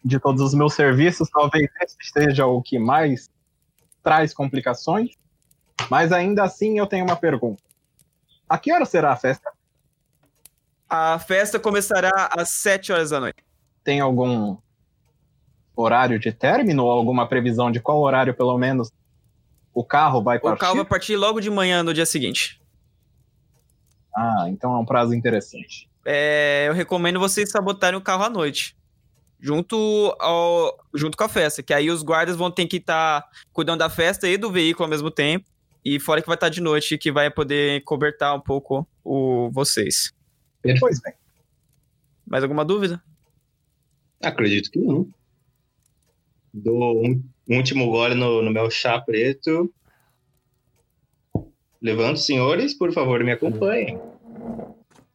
De 0.04 0.18
todos 0.20 0.40
os 0.40 0.54
meus 0.54 0.74
serviços, 0.74 1.28
talvez 1.30 1.68
esse 1.82 1.96
seja 2.12 2.46
o 2.46 2.62
que 2.62 2.78
mais 2.78 3.28
traz 4.02 4.32
complicações. 4.32 5.10
Mas 5.90 6.12
ainda 6.12 6.44
assim 6.44 6.78
eu 6.78 6.86
tenho 6.86 7.04
uma 7.04 7.16
pergunta. 7.16 7.62
A 8.48 8.56
que 8.58 8.72
hora 8.72 8.84
será 8.84 9.12
a 9.12 9.16
festa? 9.16 9.50
A 10.88 11.18
festa 11.18 11.58
começará 11.58 12.30
às 12.36 12.50
7 12.50 12.92
horas 12.92 13.10
da 13.10 13.18
noite. 13.20 13.44
Tem 13.82 14.00
algum 14.00 14.56
horário 15.74 16.18
de 16.18 16.32
término 16.32 16.84
ou 16.84 16.90
alguma 16.90 17.28
previsão 17.28 17.70
de 17.70 17.80
qual 17.80 18.00
horário, 18.00 18.34
pelo 18.34 18.56
menos, 18.56 18.90
o 19.76 19.84
carro 19.84 20.22
vai 20.22 20.38
O 20.38 20.40
partir? 20.40 20.60
carro 20.60 20.76
vai 20.76 20.84
partir 20.86 21.16
logo 21.16 21.38
de 21.38 21.50
manhã 21.50 21.82
no 21.82 21.92
dia 21.92 22.06
seguinte. 22.06 22.58
Ah, 24.16 24.46
então 24.48 24.74
é 24.74 24.78
um 24.78 24.86
prazo 24.86 25.12
interessante. 25.14 25.86
É, 26.02 26.64
eu 26.66 26.72
recomendo 26.72 27.20
vocês 27.20 27.50
sabotarem 27.50 27.98
o 27.98 28.02
carro 28.02 28.24
à 28.24 28.30
noite. 28.30 28.74
Junto, 29.38 30.16
ao, 30.18 30.74
junto 30.94 31.14
com 31.14 31.24
a 31.24 31.28
festa. 31.28 31.62
Que 31.62 31.74
aí 31.74 31.90
os 31.90 32.02
guardas 32.02 32.36
vão 32.36 32.50
ter 32.50 32.66
que 32.66 32.78
estar 32.78 33.22
cuidando 33.52 33.80
da 33.80 33.90
festa 33.90 34.26
e 34.26 34.38
do 34.38 34.50
veículo 34.50 34.84
ao 34.84 34.90
mesmo 34.90 35.10
tempo. 35.10 35.44
E 35.84 36.00
fora 36.00 36.22
que 36.22 36.26
vai 36.26 36.36
estar 36.36 36.48
de 36.48 36.62
noite, 36.62 36.96
que 36.96 37.12
vai 37.12 37.30
poder 37.30 37.84
cobertar 37.84 38.34
um 38.34 38.40
pouco 38.40 38.88
o, 39.04 39.50
vocês. 39.52 40.10
Pois 40.80 41.00
bem. 41.02 41.12
Mais 42.26 42.42
alguma 42.42 42.64
dúvida? 42.64 43.02
Acredito 44.22 44.70
que 44.70 44.78
não. 44.78 45.06
Dou 46.54 47.04
um 47.06 47.22
último 47.48 47.90
gole 47.90 48.14
no, 48.14 48.42
no 48.42 48.50
meu 48.50 48.70
chá 48.70 49.00
preto. 49.00 49.72
Levanto, 51.80 52.18
senhores, 52.18 52.74
por 52.74 52.92
favor, 52.92 53.22
me 53.22 53.32
acompanhem. 53.32 53.98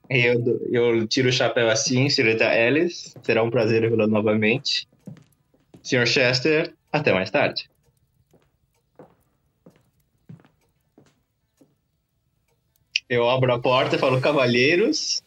Eu, 0.09 0.59
eu 0.71 1.07
tiro 1.07 1.29
o 1.29 1.31
chapéu 1.31 1.69
assim, 1.69 2.09
senhorita 2.09 2.47
Alice. 2.47 3.13
Será 3.23 3.41
um 3.43 3.49
prazer 3.49 3.89
vê-la 3.89 4.07
novamente. 4.07 4.87
Sr. 5.81 6.05
Chester, 6.05 6.73
até 6.91 7.13
mais 7.13 7.31
tarde. 7.31 7.69
Eu 13.09 13.29
abro 13.29 13.53
a 13.53 13.59
porta 13.59 13.95
e 13.95 13.99
falo, 13.99 14.21
cavalheiros, 14.21 15.21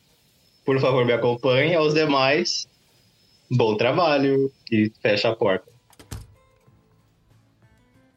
por 0.64 0.80
favor 0.80 1.04
me 1.04 1.12
acompanhem. 1.12 1.75
Aos 1.75 1.92
demais, 1.92 2.66
bom 3.50 3.76
trabalho. 3.76 4.50
E 4.70 4.90
fecha 5.02 5.28
a 5.28 5.37
porta. 5.37 5.73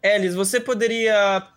Elis, 0.01 0.35
você 0.35 0.59
poderia 0.59 1.47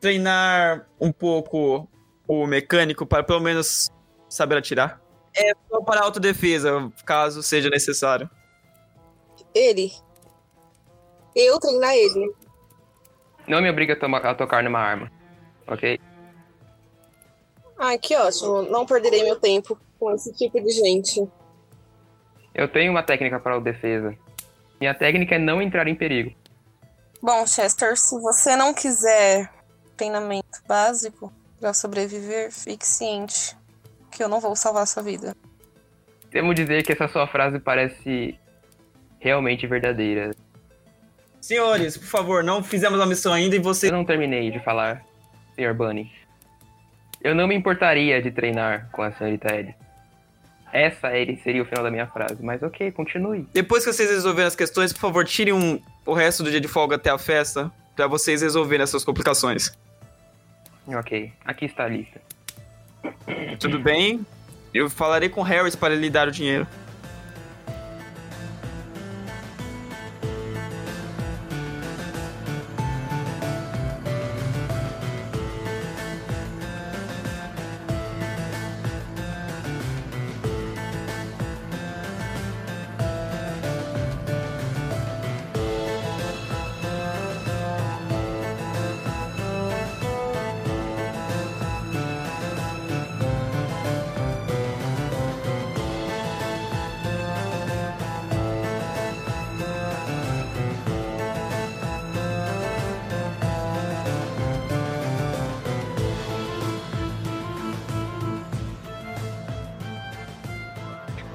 treinar 0.00 0.86
um 1.00 1.12
pouco 1.12 1.88
o 2.26 2.46
mecânico 2.46 3.04
para 3.06 3.22
pelo 3.22 3.40
menos 3.40 3.90
saber 4.28 4.58
atirar? 4.58 5.00
É 5.34 5.52
só 5.68 5.80
para 5.82 6.00
autodefesa, 6.02 6.90
caso 7.04 7.42
seja 7.42 7.68
necessário. 7.68 8.28
Ele. 9.54 9.92
Eu 11.34 11.58
treinar 11.58 11.94
ele. 11.94 12.32
Não 13.46 13.60
me 13.60 13.70
obriga 13.70 13.92
a, 13.92 13.96
toma- 13.96 14.18
a 14.18 14.34
tocar 14.34 14.62
numa 14.62 14.78
arma. 14.80 15.10
Ok? 15.66 16.00
Ai, 17.78 17.98
que 17.98 18.16
ótimo. 18.16 18.62
Não 18.62 18.86
perderei 18.86 19.22
meu 19.22 19.36
tempo 19.38 19.78
com 19.98 20.10
esse 20.14 20.32
tipo 20.32 20.58
de 20.60 20.70
gente. 20.70 21.26
Eu 22.54 22.66
tenho 22.68 22.90
uma 22.90 23.02
técnica 23.02 23.38
para 23.38 23.56
o 23.58 23.60
defesa. 23.60 24.16
Minha 24.80 24.94
técnica 24.94 25.34
é 25.34 25.38
não 25.38 25.60
entrar 25.60 25.86
em 25.86 25.94
perigo. 25.94 26.34
Bom, 27.22 27.46
Chester, 27.46 27.96
se 27.96 28.18
você 28.20 28.54
não 28.56 28.72
quiser 28.74 29.50
treinamento 29.96 30.62
básico 30.68 31.32
pra 31.58 31.72
sobreviver, 31.72 32.52
fique 32.52 32.86
ciente 32.86 33.56
que 34.10 34.22
eu 34.22 34.28
não 34.28 34.40
vou 34.40 34.54
salvar 34.54 34.86
sua 34.86 35.02
vida. 35.02 35.34
Temo 36.30 36.54
dizer 36.54 36.82
que 36.82 36.92
essa 36.92 37.08
sua 37.08 37.26
frase 37.26 37.58
parece 37.58 38.38
realmente 39.18 39.66
verdadeira. 39.66 40.32
Senhores, 41.40 41.96
por 41.96 42.06
favor, 42.06 42.44
não 42.44 42.62
fizemos 42.62 43.00
a 43.00 43.06
missão 43.06 43.32
ainda 43.32 43.56
e 43.56 43.58
você 43.58 43.88
Eu 43.88 43.92
não 43.92 44.04
terminei 44.04 44.50
de 44.50 44.62
falar, 44.62 45.02
Sr. 45.54 45.74
Bunny. 45.74 46.12
Eu 47.22 47.34
não 47.34 47.46
me 47.46 47.54
importaria 47.54 48.20
de 48.20 48.30
treinar 48.30 48.88
com 48.92 49.02
a 49.02 49.12
senhorita 49.12 49.54
Ellie. 49.54 49.74
Essa 50.72 51.08
seria 51.42 51.62
o 51.62 51.64
final 51.64 51.82
da 51.84 51.90
minha 51.90 52.06
frase, 52.06 52.42
mas 52.42 52.62
ok, 52.62 52.90
continue. 52.92 53.48
Depois 53.52 53.84
que 53.84 53.92
vocês 53.92 54.10
resolverem 54.10 54.48
as 54.48 54.56
questões, 54.56 54.92
por 54.92 55.00
favor, 55.00 55.24
tirem 55.24 55.54
um- 55.54 55.80
o 56.06 56.14
resto 56.14 56.42
do 56.42 56.50
dia 56.50 56.60
de 56.60 56.68
folga 56.68 56.96
até 56.96 57.10
a 57.10 57.18
festa 57.18 57.70
pra 57.94 58.06
vocês 58.06 58.40
resolverem 58.40 58.84
essas 58.84 59.04
complicações. 59.04 59.72
Ok, 60.86 61.32
aqui 61.44 61.64
está 61.64 61.84
a 61.84 61.88
lista. 61.88 62.20
Tudo 63.58 63.78
bem? 63.78 64.24
Eu 64.72 64.88
falarei 64.88 65.28
com 65.28 65.42
Harris 65.42 65.74
para 65.74 65.94
lhe 65.94 66.08
dar 66.08 66.28
o 66.28 66.30
dinheiro. 66.30 66.66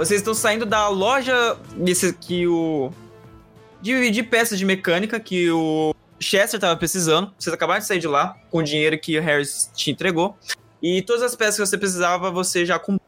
Vocês 0.01 0.19
estão 0.19 0.33
saindo 0.33 0.65
da 0.65 0.87
loja 0.87 1.55
desse 1.75 2.11
que 2.11 2.47
o 2.47 2.91
de, 3.79 4.09
de 4.09 4.23
peças 4.23 4.57
de 4.57 4.65
mecânica 4.65 5.19
que 5.19 5.51
o 5.51 5.93
Chester 6.19 6.59
tava 6.59 6.75
precisando. 6.75 7.31
Vocês 7.37 7.53
acabaram 7.53 7.81
de 7.81 7.85
sair 7.85 7.99
de 7.99 8.07
lá 8.07 8.35
com 8.49 8.57
o 8.57 8.63
dinheiro 8.63 8.97
que 8.97 9.19
o 9.19 9.21
Harris 9.21 9.69
te 9.75 9.91
entregou. 9.91 10.35
E 10.81 11.03
todas 11.03 11.21
as 11.21 11.35
peças 11.35 11.57
que 11.57 11.67
você 11.67 11.77
precisava, 11.77 12.31
você 12.31 12.65
já 12.65 12.79
comprou. 12.79 13.07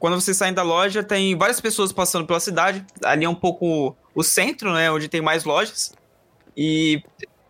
Quando 0.00 0.20
vocês 0.20 0.36
saem 0.36 0.52
da 0.52 0.64
loja, 0.64 1.04
tem 1.04 1.38
várias 1.38 1.60
pessoas 1.60 1.92
passando 1.92 2.26
pela 2.26 2.40
cidade. 2.40 2.84
Ali 3.04 3.24
é 3.24 3.28
um 3.28 3.34
pouco 3.34 3.96
o 4.12 4.24
centro, 4.24 4.72
né? 4.72 4.90
Onde 4.90 5.06
tem 5.06 5.20
mais 5.20 5.44
lojas. 5.44 5.94
E 6.56 7.00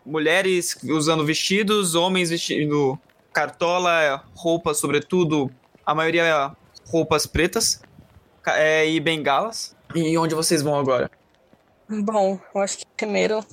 mulheres 0.05 0.77
usando 0.83 1.25
vestidos, 1.25 1.95
homens 1.95 2.29
vestindo 2.29 2.99
cartola, 3.33 4.23
roupas, 4.35 4.77
sobretudo, 4.77 5.49
a 5.83 5.95
maioria 5.95 6.51
roupas 6.85 7.25
pretas 7.25 7.81
é, 8.47 8.89
e 8.89 8.99
bengalas. 8.99 9.75
E 9.95 10.17
onde 10.17 10.35
vocês 10.35 10.61
vão 10.61 10.79
agora? 10.79 11.09
Bom, 11.89 12.39
eu 12.53 12.61
acho 12.61 12.77
que 12.77 12.85
primeiro 12.95 13.43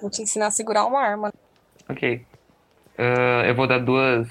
vou 0.00 0.10
te 0.10 0.22
ensinar 0.22 0.46
a 0.46 0.50
segurar 0.50 0.86
uma 0.86 1.00
arma. 1.00 1.32
Ok. 1.88 2.24
Ah, 2.96 3.42
eu 3.46 3.54
vou 3.54 3.66
dar 3.66 3.78
duas 3.78 4.28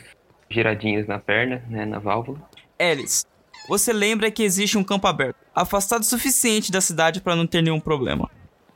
giradinhas 0.50 1.07
na 1.07 1.19
perna, 1.19 1.63
né, 1.69 1.86
na 1.86 2.00
válvula. 2.00 2.39
Alice, 2.79 3.25
você 3.67 3.91
lembra 3.91 4.31
que 4.31 4.43
existe 4.43 4.77
um 4.77 4.84
campo 4.84 5.07
aberto, 5.07 5.38
afastado 5.53 6.01
o 6.01 6.05
suficiente 6.05 6.72
da 6.72 6.81
cidade 6.81 7.22
para 7.22 7.36
não 7.36 7.48
ter 7.48 7.62
nenhum 7.62 7.79
problema. 7.79 8.29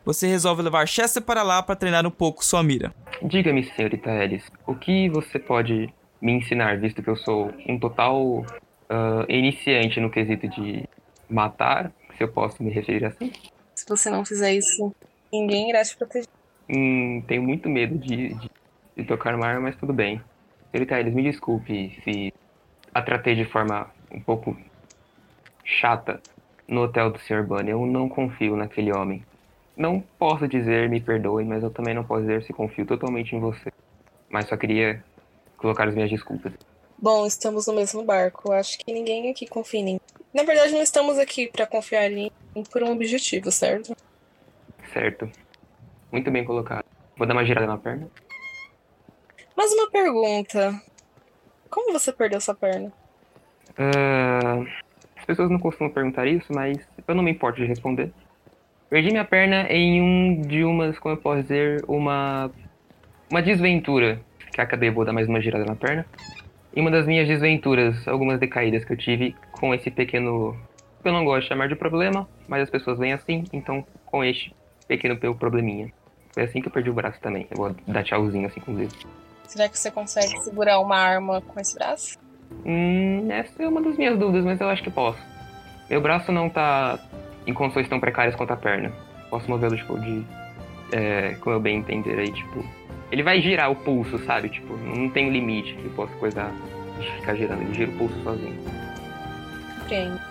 Você 0.03 0.27
resolve 0.27 0.63
levar 0.63 0.87
Chester 0.87 1.21
para 1.21 1.43
lá 1.43 1.61
para 1.61 1.75
treinar 1.75 2.05
um 2.07 2.11
pouco 2.11 2.43
sua 2.43 2.63
mira. 2.63 2.93
Diga-me, 3.21 3.63
senhorita 3.63 4.09
Alice, 4.09 4.49
o 4.65 4.75
que 4.75 5.07
você 5.09 5.37
pode 5.37 5.93
me 6.19 6.33
ensinar, 6.33 6.79
visto 6.79 7.03
que 7.03 7.09
eu 7.09 7.15
sou 7.15 7.53
um 7.67 7.79
total 7.79 8.45
ah, 8.91 9.25
iniciante 9.29 10.01
no 10.01 10.11
quesito 10.11 10.49
de 10.49 10.83
matar, 11.29 11.93
se 12.17 12.23
eu 12.23 12.27
posso 12.27 12.61
me 12.61 12.69
referir 12.69 13.05
assim? 13.05 13.31
Se 13.73 13.85
você 13.87 14.09
não 14.09 14.25
fizer 14.25 14.53
isso, 14.53 14.91
ninguém 15.31 15.69
irá 15.69 15.81
te 15.81 15.95
proteger. 15.95 16.27
Hum, 16.69 17.23
tenho 17.25 17.41
muito 17.41 17.69
medo 17.69 17.97
de, 17.97 18.35
de, 18.35 18.49
de 18.97 19.03
tocar 19.05 19.33
uma 19.33 19.47
arma, 19.47 19.61
mas 19.61 19.77
tudo 19.77 19.93
bem. 19.93 20.21
Senhorita 20.71 20.95
Alice, 20.95 21.15
me 21.15 21.23
desculpe 21.23 21.97
se 22.03 22.33
a 22.93 23.01
tratei 23.01 23.33
de 23.33 23.45
forma 23.45 23.89
um 24.11 24.19
pouco 24.19 24.57
chata 25.63 26.21
no 26.67 26.83
hotel 26.83 27.11
do 27.11 27.19
Sr. 27.19 27.45
Bunny. 27.45 27.71
Eu 27.71 27.85
não 27.85 28.09
confio 28.09 28.57
naquele 28.57 28.91
homem. 28.91 29.23
Não 29.77 30.03
posso 30.19 30.49
dizer 30.49 30.89
me 30.89 30.99
perdoe, 30.99 31.45
mas 31.45 31.63
eu 31.63 31.71
também 31.71 31.93
não 31.93 32.03
posso 32.03 32.21
dizer 32.21 32.43
se 32.43 32.51
confio 32.51 32.85
totalmente 32.85 33.33
em 33.33 33.39
você. 33.39 33.71
Mas 34.29 34.47
só 34.47 34.57
queria 34.57 35.01
colocar 35.57 35.87
as 35.87 35.95
minhas 35.95 36.09
desculpas. 36.09 36.53
Bom, 37.01 37.25
estamos 37.25 37.65
no 37.65 37.73
mesmo 37.73 38.03
barco. 38.03 38.51
Acho 38.51 38.77
que 38.77 38.93
ninguém 38.93 39.31
aqui 39.31 39.47
confia 39.47 39.79
em 39.79 39.83
ninguém. 39.83 40.01
Na 40.31 40.43
verdade, 40.43 40.71
não 40.71 40.83
estamos 40.83 41.17
aqui 41.17 41.47
pra 41.47 41.65
confiar 41.65 42.11
em 42.11 42.31
por 42.71 42.83
um 42.83 42.91
objetivo, 42.91 43.51
certo? 43.51 43.95
Certo. 44.93 45.27
Muito 46.11 46.29
bem 46.29 46.45
colocado. 46.45 46.85
Vou 47.17 47.25
dar 47.25 47.33
uma 47.33 47.43
girada 47.43 47.65
na 47.65 47.77
perna. 47.77 48.07
Mas 49.57 49.73
uma 49.73 49.89
pergunta. 49.89 50.79
Como 51.71 51.91
você 51.91 52.13
perdeu 52.13 52.39
sua 52.39 52.53
perna? 52.53 52.93
Ah, 53.79 54.63
as 55.17 55.25
pessoas 55.25 55.49
não 55.49 55.57
costumam 55.57 55.91
perguntar 55.91 56.27
isso, 56.27 56.53
mas 56.53 56.77
eu 57.07 57.15
não 57.15 57.23
me 57.23 57.31
importo 57.31 57.59
de 57.59 57.65
responder. 57.65 58.11
Perdi 58.91 59.09
minha 59.09 59.25
perna 59.25 59.63
em 59.71 60.01
um 60.01 60.41
de 60.41 60.63
umas, 60.63 60.99
como 60.99 61.15
eu 61.15 61.19
posso 61.19 61.41
dizer, 61.41 61.83
uma 61.87 62.51
uma 63.31 63.41
desventura. 63.41 64.21
Que 64.53 64.61
acabei 64.61 64.91
vou 64.91 65.03
dar 65.03 65.13
mais 65.13 65.27
uma 65.27 65.41
girada 65.41 65.65
na 65.65 65.75
perna. 65.75 66.05
E 66.73 66.79
uma 66.79 66.89
das 66.91 67.05
minhas 67.05 67.27
desventuras, 67.27 68.07
algumas 68.07 68.39
decaídas 68.39 68.85
que 68.85 68.93
eu 68.93 68.97
tive 68.97 69.35
com 69.51 69.73
esse 69.73 69.91
pequeno, 69.91 70.55
que 71.01 71.07
eu 71.09 71.13
não 71.13 71.25
gosto 71.25 71.43
de 71.43 71.47
chamar 71.49 71.67
de 71.67 71.75
problema, 71.75 72.27
mas 72.47 72.63
as 72.63 72.69
pessoas 72.69 72.97
veem 72.97 73.13
assim, 73.13 73.43
então 73.51 73.85
com 74.05 74.23
este 74.23 74.55
pequeno 74.87 75.17
pe- 75.17 75.33
probleminha. 75.33 75.91
Foi 76.33 76.43
assim 76.43 76.61
que 76.61 76.67
eu 76.67 76.71
perdi 76.71 76.89
o 76.89 76.93
braço 76.93 77.19
também. 77.19 77.45
Eu 77.51 77.57
vou 77.57 77.75
dar 77.87 78.03
tchauzinho 78.03 78.47
assim 78.47 78.61
com 78.61 78.71
os 78.71 78.77
dedos. 78.77 79.05
Será 79.47 79.67
que 79.67 79.77
você 79.77 79.91
consegue 79.91 80.37
segurar 80.39 80.79
uma 80.79 80.95
arma 80.95 81.41
com 81.41 81.59
esse 81.59 81.75
braço? 81.75 82.17
Hum, 82.65 83.29
essa 83.29 83.63
é 83.63 83.67
uma 83.67 83.81
das 83.81 83.97
minhas 83.97 84.17
dúvidas, 84.17 84.45
mas 84.45 84.61
eu 84.61 84.69
acho 84.69 84.81
que 84.81 84.89
posso. 84.89 85.19
Meu 85.89 85.99
braço 85.99 86.31
não 86.31 86.49
tá 86.49 86.97
em 87.45 87.53
condições 87.53 87.89
tão 87.89 87.99
precárias 87.99 88.33
quanto 88.35 88.51
a 88.51 88.55
perna. 88.55 88.93
Posso 89.29 89.49
movê-lo, 89.49 89.75
tipo, 89.75 89.99
de. 89.99 90.23
É, 90.93 91.35
como 91.41 91.55
eu 91.55 91.59
bem 91.59 91.79
entender 91.79 92.17
aí, 92.17 92.31
tipo. 92.31 92.63
Ele 93.11 93.23
vai 93.23 93.41
girar 93.41 93.69
o 93.69 93.75
pulso, 93.75 94.17
sabe? 94.19 94.49
Tipo, 94.49 94.77
não 94.77 95.09
tem 95.09 95.29
limite 95.29 95.75
tipo, 95.75 95.81
que 95.83 95.89
possa 95.89 96.13
coisa 96.15 96.51
ficar 97.19 97.35
girando. 97.35 97.61
Ele 97.63 97.73
gira 97.73 97.91
o 97.91 97.97
pulso 97.97 98.23
sozinho. 98.23 98.57
Compreendo. 99.79 100.21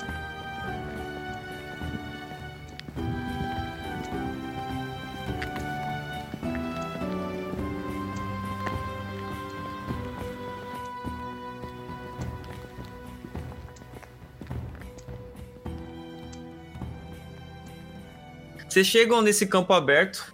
Vocês 18.67 18.87
chegam 18.87 19.21
nesse 19.21 19.47
campo 19.49 19.73
aberto, 19.73 20.33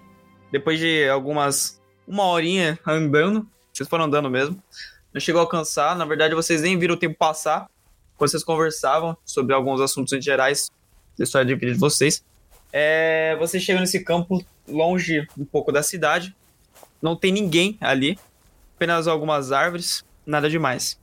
depois 0.52 0.78
de 0.78 1.08
algumas 1.08 1.82
uma 2.06 2.24
horinha 2.24 2.78
andando. 2.86 3.48
Vocês 3.72 3.88
foram 3.88 4.04
andando 4.04 4.30
mesmo. 4.30 4.62
Não 5.12 5.20
chegou 5.20 5.40
a 5.40 5.44
alcançar, 5.44 5.96
na 5.96 6.04
verdade 6.04 6.34
vocês 6.34 6.62
nem 6.62 6.78
viram 6.78 6.94
o 6.94 6.98
tempo 6.98 7.16
passar. 7.16 7.70
Quando 8.16 8.30
vocês 8.30 8.44
conversavam 8.44 9.16
sobre 9.24 9.54
alguns 9.54 9.80
assuntos 9.80 10.12
em 10.12 10.22
gerais 10.22 10.70
história 11.18 11.46
de 11.46 11.54
vida 11.54 11.72
de 11.72 11.78
vocês. 11.78 12.24
É, 12.72 13.36
vocês 13.38 13.62
chegam 13.62 13.80
nesse 13.80 14.02
campo 14.04 14.44
longe 14.68 15.26
um 15.38 15.44
pouco 15.44 15.72
da 15.72 15.82
cidade. 15.82 16.34
Não 17.00 17.16
tem 17.16 17.32
ninguém 17.32 17.78
ali. 17.80 18.18
Apenas 18.74 19.06
algumas 19.06 19.52
árvores, 19.52 20.04
nada 20.26 20.50
demais. 20.50 21.00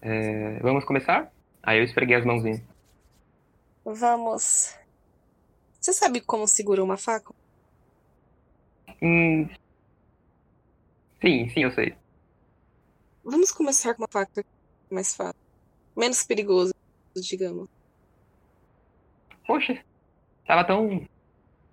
É, 0.00 0.60
vamos 0.60 0.84
começar? 0.84 1.32
Aí 1.62 1.78
eu 1.78 1.84
esfreguei 1.84 2.16
as 2.16 2.24
mãozinhas. 2.24 2.62
Vamos. 3.84 4.76
Você 5.86 5.92
sabe 5.92 6.20
como 6.20 6.48
segura 6.48 6.82
uma 6.82 6.96
faca? 6.96 7.32
Hum... 9.00 9.48
Sim, 11.20 11.48
sim, 11.50 11.62
eu 11.62 11.70
sei. 11.70 11.94
Vamos 13.22 13.52
começar 13.52 13.94
com 13.94 14.02
uma 14.02 14.08
faca 14.10 14.44
mais 14.90 15.14
fácil. 15.14 15.38
Menos 15.96 16.24
perigoso, 16.24 16.74
digamos. 17.14 17.68
Poxa, 19.46 19.80
tava 20.44 20.64
tão 20.64 21.06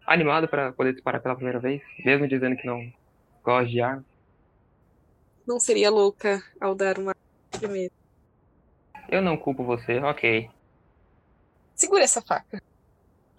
animado 0.05 0.47
pra 0.47 0.71
poder 0.71 0.93
disparar 0.93 1.19
pela 1.19 1.35
primeira 1.35 1.59
vez, 1.59 1.81
mesmo 2.05 2.27
dizendo 2.27 2.55
que 2.55 2.67
não 2.67 2.93
gosta 3.43 3.67
de 3.67 3.81
arma. 3.81 4.05
Não 5.43 5.59
seria 5.59 5.89
louca 5.89 6.39
ao 6.61 6.75
dar 6.75 6.99
uma 6.99 7.15
primeiro. 7.49 7.91
Eu 9.09 9.23
não 9.23 9.35
culpo 9.35 9.63
você, 9.63 9.97
ok. 9.97 10.51
Segura 11.73 12.03
essa 12.03 12.21
faca. 12.21 12.61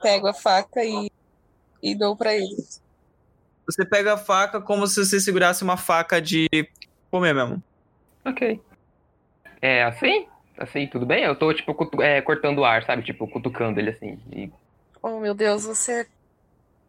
Pego 0.05 0.27
a 0.27 0.35
faca 0.35 0.85
e, 0.85 1.11
e 1.83 1.95
dou 1.95 2.15
pra 2.15 2.35
ele. 2.35 2.57
Você 3.67 3.87
pega 3.87 4.13
a 4.13 4.19
faca 4.19 4.61
como 4.61 4.87
se 4.87 5.03
você 5.03 5.19
segurasse 5.19 5.65
uma 5.65 5.79
faca 5.79 6.21
de 6.21 6.47
comer 7.11 7.33
mesmo. 7.35 7.63
Ok. 8.23 8.61
É 9.63 9.83
assim? 9.85 10.29
Assim, 10.59 10.87
tudo 10.87 11.07
bem? 11.07 11.25
Eu 11.25 11.35
tô, 11.35 11.55
tipo, 11.55 11.75
cutu- 11.75 12.03
é, 12.03 12.21
cortando 12.21 12.59
o 12.59 12.65
ar, 12.67 12.85
sabe? 12.85 13.03
Tipo, 13.03 13.27
cutucando 13.27 13.81
ele 13.81 13.89
assim. 13.91 14.21
E... 14.31 14.53
Oh, 15.03 15.19
meu 15.21 15.33
Deus, 15.33 15.65
você 15.65 16.03
é 16.03 16.07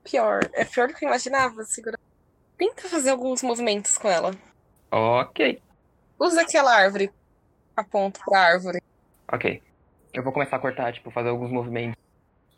pior. 0.04 0.42
É 0.54 0.66
pior 0.66 0.90
do 0.90 0.94
que 0.94 1.06
eu 1.06 1.10
imaginava. 1.10 1.64
Segura. 1.64 1.98
Tenta 2.58 2.90
fazer 2.90 3.12
alguns 3.12 3.42
movimentos 3.42 3.98
com 3.98 4.10
ela. 4.10 4.32
Ok, 4.92 5.62
Usa 6.20 6.42
aquela 6.42 6.74
árvore. 6.76 7.10
Aponto 7.78 8.20
pra 8.26 8.40
árvore. 8.42 8.82
ok. 9.32 9.62
Eu 10.14 10.24
vou 10.24 10.32
começar 10.34 10.56
a 10.58 10.60
cortar, 10.60 10.94
tipo, 10.94 11.12
fazer 11.12 11.30
alguns 11.30 11.52
movimentos. 11.52 11.96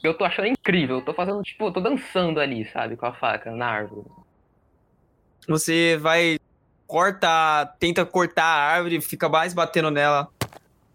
Eu 0.03 0.13
tô 0.13 0.23
achando 0.23 0.47
incrível, 0.47 0.97
eu 0.97 1.01
tô 1.05 1.13
fazendo, 1.13 1.41
tipo, 1.41 1.65
eu 1.65 1.71
tô 1.71 1.79
dançando 1.81 2.39
ali, 2.39 2.69
sabe? 2.71 2.95
Com 2.95 3.05
a 3.07 3.13
faca 3.13 3.51
na 3.51 3.65
árvore. 3.65 4.05
Você 5.47 5.97
vai, 5.97 6.37
corta, 6.85 7.65
tenta 7.79 8.05
cortar 8.05 8.43
a 8.45 8.71
árvore, 8.73 9.01
fica 9.01 9.27
mais 9.29 9.53
batendo 9.53 9.89
nela. 9.89 10.27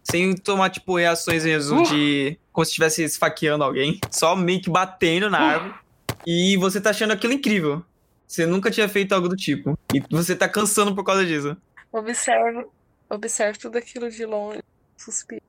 Sem 0.05 0.35
tomar, 0.37 0.71
tipo, 0.71 0.97
reações 0.97 1.45
mesmo 1.45 1.81
Uh. 1.81 1.85
de. 1.85 2.39
Como 2.53 2.65
se 2.65 2.71
estivesse 2.71 3.03
esfaqueando 3.05 3.65
alguém. 3.65 3.99
Só 4.11 4.35
meio 4.37 4.61
que 4.61 4.69
batendo 4.69 5.31
na 5.31 5.39
Uh. 5.39 5.43
árvore. 5.45 5.75
E 6.27 6.57
você 6.59 6.81
tá 6.81 6.91
achando 6.91 7.13
aquilo 7.13 7.33
incrível. 7.33 7.85
Você 8.27 8.47
nunca 8.47 8.71
tinha 8.71 8.89
feito 8.89 9.13
algo 9.13 9.29
do 9.29 9.37
tipo. 9.37 9.79
E 9.95 10.01
você 10.11 10.35
tá 10.35 10.49
cansando 10.49 10.95
por 10.95 11.05
causa 11.05 11.25
disso. 11.25 11.57
Observe. 11.93 12.67
Observe 13.09 13.59
tudo 13.59 13.77
aquilo 13.79 14.11
de 14.11 14.25
longe. 14.25 14.61
Suspiro. 14.97 15.43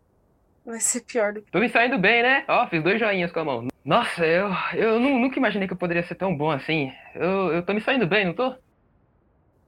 Vai 0.65 0.79
ser 0.79 1.01
pior 1.01 1.33
do 1.33 1.41
que. 1.41 1.51
Tô 1.51 1.59
me 1.59 1.69
saindo 1.69 1.97
bem, 1.97 2.23
né? 2.23 2.45
Ó, 2.47 2.67
fiz 2.67 2.81
dois 2.83 2.99
joinhas 2.99 3.31
com 3.31 3.39
a 3.39 3.45
mão. 3.45 3.67
Nossa, 3.83 4.25
eu, 4.25 4.49
eu 4.75 4.99
nu- 4.99 5.19
nunca 5.19 5.37
imaginei 5.37 5.67
que 5.67 5.73
eu 5.73 5.77
poderia 5.77 6.03
ser 6.07 6.15
tão 6.15 6.35
bom 6.35 6.49
assim. 6.51 6.91
Eu, 7.13 7.51
eu 7.53 7.65
tô 7.65 7.73
me 7.73 7.81
saindo 7.81 8.07
bem, 8.07 8.25
não 8.25 8.33
tô? 8.33 8.55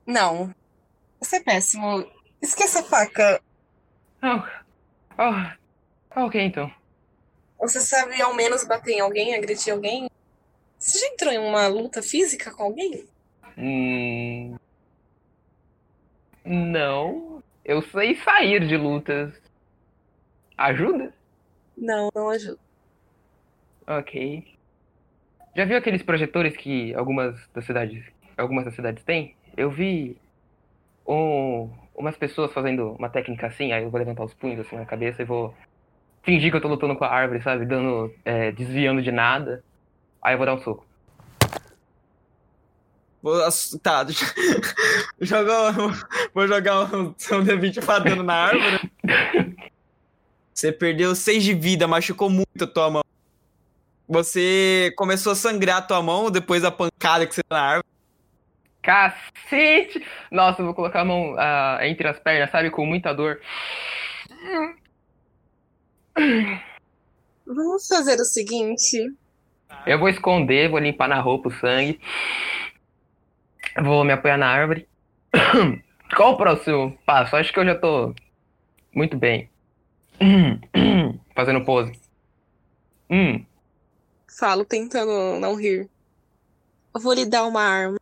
Não. 0.05 0.53
Você 1.19 1.38
é 1.38 1.43
péssimo. 1.43 2.10
Esqueça 2.41 2.79
a 2.79 2.84
faca. 2.84 3.41
Oh, 4.23 4.41
oh, 6.15 6.25
ok, 6.25 6.41
então. 6.41 6.71
Você 7.60 7.81
sabe 7.81 8.21
ao 8.21 8.34
menos 8.34 8.63
bater 8.65 8.93
em 8.93 8.99
alguém, 9.01 9.36
agredir 9.36 9.73
alguém? 9.73 10.10
Você 10.79 10.99
já 10.99 11.08
entrou 11.08 11.34
em 11.34 11.38
uma 11.39 11.67
luta 11.67 12.01
física 12.01 12.51
com 12.51 12.63
alguém? 12.63 13.05
Hum... 13.58 14.55
Não. 16.43 17.43
Eu 17.63 17.81
sei 17.81 18.15
sair 18.17 18.65
de 18.67 18.77
lutas. 18.77 19.34
Ajuda? 20.58 21.13
Não, 21.78 22.10
não 22.15 22.30
ajuda. 22.30 22.58
Ok. 23.88 24.46
Já 25.56 25.65
viu 25.65 25.78
aqueles 25.78 26.04
projetores 26.04 26.56
que 26.58 26.94
algumas 26.96 27.36
das 27.54 27.65
cidades, 27.65 28.04
algumas 28.38 28.65
das 28.65 28.76
cidades 28.76 29.04
têm? 29.04 29.36
Eu 29.56 29.70
vi 29.70 30.18
um, 31.08 31.70
umas 31.96 32.18
pessoas 32.18 32.52
fazendo 32.52 32.91
uma 32.94 33.10
técnica 33.10 33.48
assim, 33.48 33.72
aí 33.72 33.84
eu 33.84 33.89
vou 33.89 34.00
levantar 34.00 34.24
os 34.24 34.34
punhos 34.34 34.60
assim 34.60 34.76
na 34.76 34.86
cabeça 34.86 35.22
e 35.22 35.26
vou 35.26 35.54
fingir 36.24 36.52
que 36.52 36.58
eu 36.58 36.62
tô 36.62 36.68
lutando 36.68 36.96
com 36.96 37.06
a 37.06 37.10
árvore, 37.10 37.41
sabe? 37.41 37.65
Dando, 37.65 38.13
é, 38.26 38.52
desviando 38.52 39.02
de 39.02 39.12
nada. 39.12 39.63
Aí 40.22 40.34
eu 40.34 40.38
vou 40.38 40.46
dar 40.46 40.56
um 40.56 40.62
soco. 40.62 40.86
Vou 43.22 43.41
ass- 43.44 43.80
Tá, 43.82 44.04
vou 46.34 46.48
jogar 46.48 46.94
um, 46.94 47.06
um 47.08 47.13
D20 47.13 47.82
fadando 47.82 48.24
na 48.24 48.34
árvore. 48.34 48.91
Você 50.56 50.72
perdeu 50.72 51.13
6 51.13 51.44
de 51.44 51.54
vida, 51.54 51.86
machucou 51.86 52.30
muito 52.30 52.63
a 52.63 52.68
tua 52.68 52.89
mão. 52.89 53.04
Você 54.08 54.94
começou 54.96 55.34
a 55.34 55.36
sangrar 55.36 55.78
a 55.78 55.82
tua 55.82 56.02
mão 56.02 56.32
depois 56.32 56.62
da 56.62 56.72
pancada 56.72 57.28
que 57.28 57.36
você 57.36 57.41
deu 57.50 57.58
na 57.58 57.63
árvore. 57.63 57.88
Cacete! 58.82 60.06
Nossa, 60.32 60.62
eu 60.62 60.65
vou 60.65 60.74
colocar 60.74 61.02
a 61.02 61.06
mão 61.06 61.36
ah, 61.38 61.80
entre 61.82 62.08
as 62.08 62.18
pernas, 62.20 62.50
sabe? 62.52 62.72
Com 62.72 62.86
muita 62.86 63.13
dor. 63.13 63.41
Vamos 67.46 67.86
fazer 67.89 68.15
o 68.15 68.24
seguinte. 68.24 69.13
Eu 69.86 70.00
vou 70.00 70.08
esconder, 70.08 70.70
vou 70.70 70.80
limpar 70.80 71.10
na 71.10 71.20
roupa 71.20 71.50
o 71.50 71.60
sangue. 71.60 72.00
Vou 73.84 74.06
me 74.06 74.13
apoiar 74.13 74.38
na 74.38 74.48
árvore. 74.48 74.88
Qual 76.15 76.32
o 76.32 76.38
próximo 76.38 76.98
passo? 77.06 77.36
Acho 77.36 77.52
que 77.52 77.60
eu 77.60 77.65
já 77.65 77.76
tô 77.76 78.15
muito 78.94 79.18
bem. 79.18 79.50
Fazendo 81.36 81.63
pose. 81.65 81.91
Hum, 83.10 83.45
Falo 84.39 84.65
tentando 84.65 85.39
não 85.39 85.56
rir. 85.56 85.89
Eu 86.93 87.01
vou 87.01 87.13
lhe 87.13 87.25
dar 87.25 87.45
uma 87.45 87.62
arma. 87.62 87.97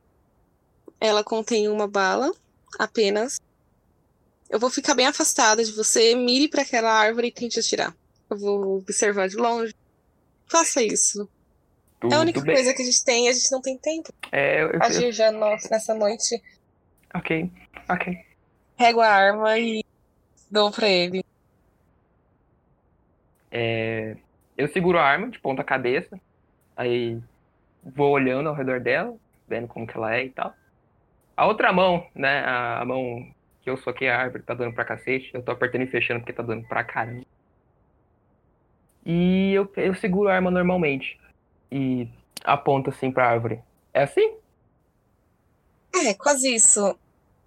Ela 1.00 1.24
contém 1.24 1.68
uma 1.68 1.88
bala, 1.88 2.32
apenas. 2.80 3.40
Eu 4.50 4.60
vou 4.60 4.70
ficar 4.70 4.96
bem 4.96 5.06
afastada 5.08 5.64
de 5.64 5.72
você. 5.72 6.16
Mire 6.16 6.48
para 6.48 6.62
aquela 6.62 6.92
árvore 6.92 7.28
e 7.28 7.32
tente 7.32 7.60
atirar. 7.60 7.96
Eu 8.30 8.38
vou 8.38 8.78
observar 8.78 9.28
de 9.28 9.36
longe. 9.36 9.74
Faça 10.48 10.82
isso. 10.82 11.28
tudo 12.00 12.14
É 12.14 12.18
a 12.18 12.22
única 12.22 12.42
bem. 12.42 12.56
coisa 12.56 12.74
que 12.74 12.82
a 12.82 12.86
gente 12.86 13.04
tem 13.04 13.30
a 13.30 13.34
gente 13.34 13.52
não 13.52 13.62
tem 13.62 13.78
tempo. 13.78 14.12
É, 14.32 14.62
eu, 14.64 14.72
eu- 14.72 14.84
Agir 14.84 15.12
já 15.12 15.32
nossa, 15.32 15.68
nessa 15.70 15.94
noite. 15.94 16.42
ok, 17.14 17.52
ok. 17.90 18.18
Pego 18.78 19.02
a 19.02 19.08
arma 19.08 19.58
e 19.60 19.84
dou 20.50 20.72
pra 20.72 20.88
ele. 20.88 21.24
É, 23.56 24.18
eu 24.58 24.68
seguro 24.68 24.98
a 24.98 25.04
arma 25.04 25.30
de 25.30 25.40
ponta 25.40 25.64
cabeça. 25.64 26.20
Aí 26.76 27.22
vou 27.84 28.12
olhando 28.12 28.50
ao 28.50 28.56
redor 28.56 28.80
dela, 28.80 29.16
vendo 29.48 29.68
como 29.68 29.86
que 29.86 29.96
ela 29.96 30.16
é 30.16 30.26
e 30.26 30.30
tal. 30.32 30.56
A 31.38 31.46
outra 31.46 31.72
mão, 31.72 32.08
né? 32.16 32.44
A, 32.44 32.84
mão 32.84 33.32
que 33.62 33.70
eu 33.70 33.78
soquei 33.78 34.10
a 34.10 34.20
árvore 34.20 34.42
tá 34.44 34.56
dando 34.56 34.74
pra 34.74 34.84
cacete. 34.84 35.30
Eu 35.34 35.44
tô 35.44 35.52
apertando 35.52 35.84
e 35.84 35.88
fechando 35.88 36.22
porque 36.22 36.34
tá 36.34 36.42
dando 36.42 36.68
pra 36.68 36.84
caramba. 36.84 37.26
E 39.06 39.54
eu, 39.54 39.72
eu 39.78 39.94
seguro 39.94 40.30
a 40.30 40.34
arma 40.34 40.50
normalmente. 40.50 41.20
E 41.72 42.08
aponto 42.44 42.90
assim 42.90 43.12
pra 43.12 43.30
árvore. 43.30 43.62
É 43.94 44.04
assim? 44.04 44.36
É, 45.94 46.14
quase 46.16 46.54
isso. 46.56 46.98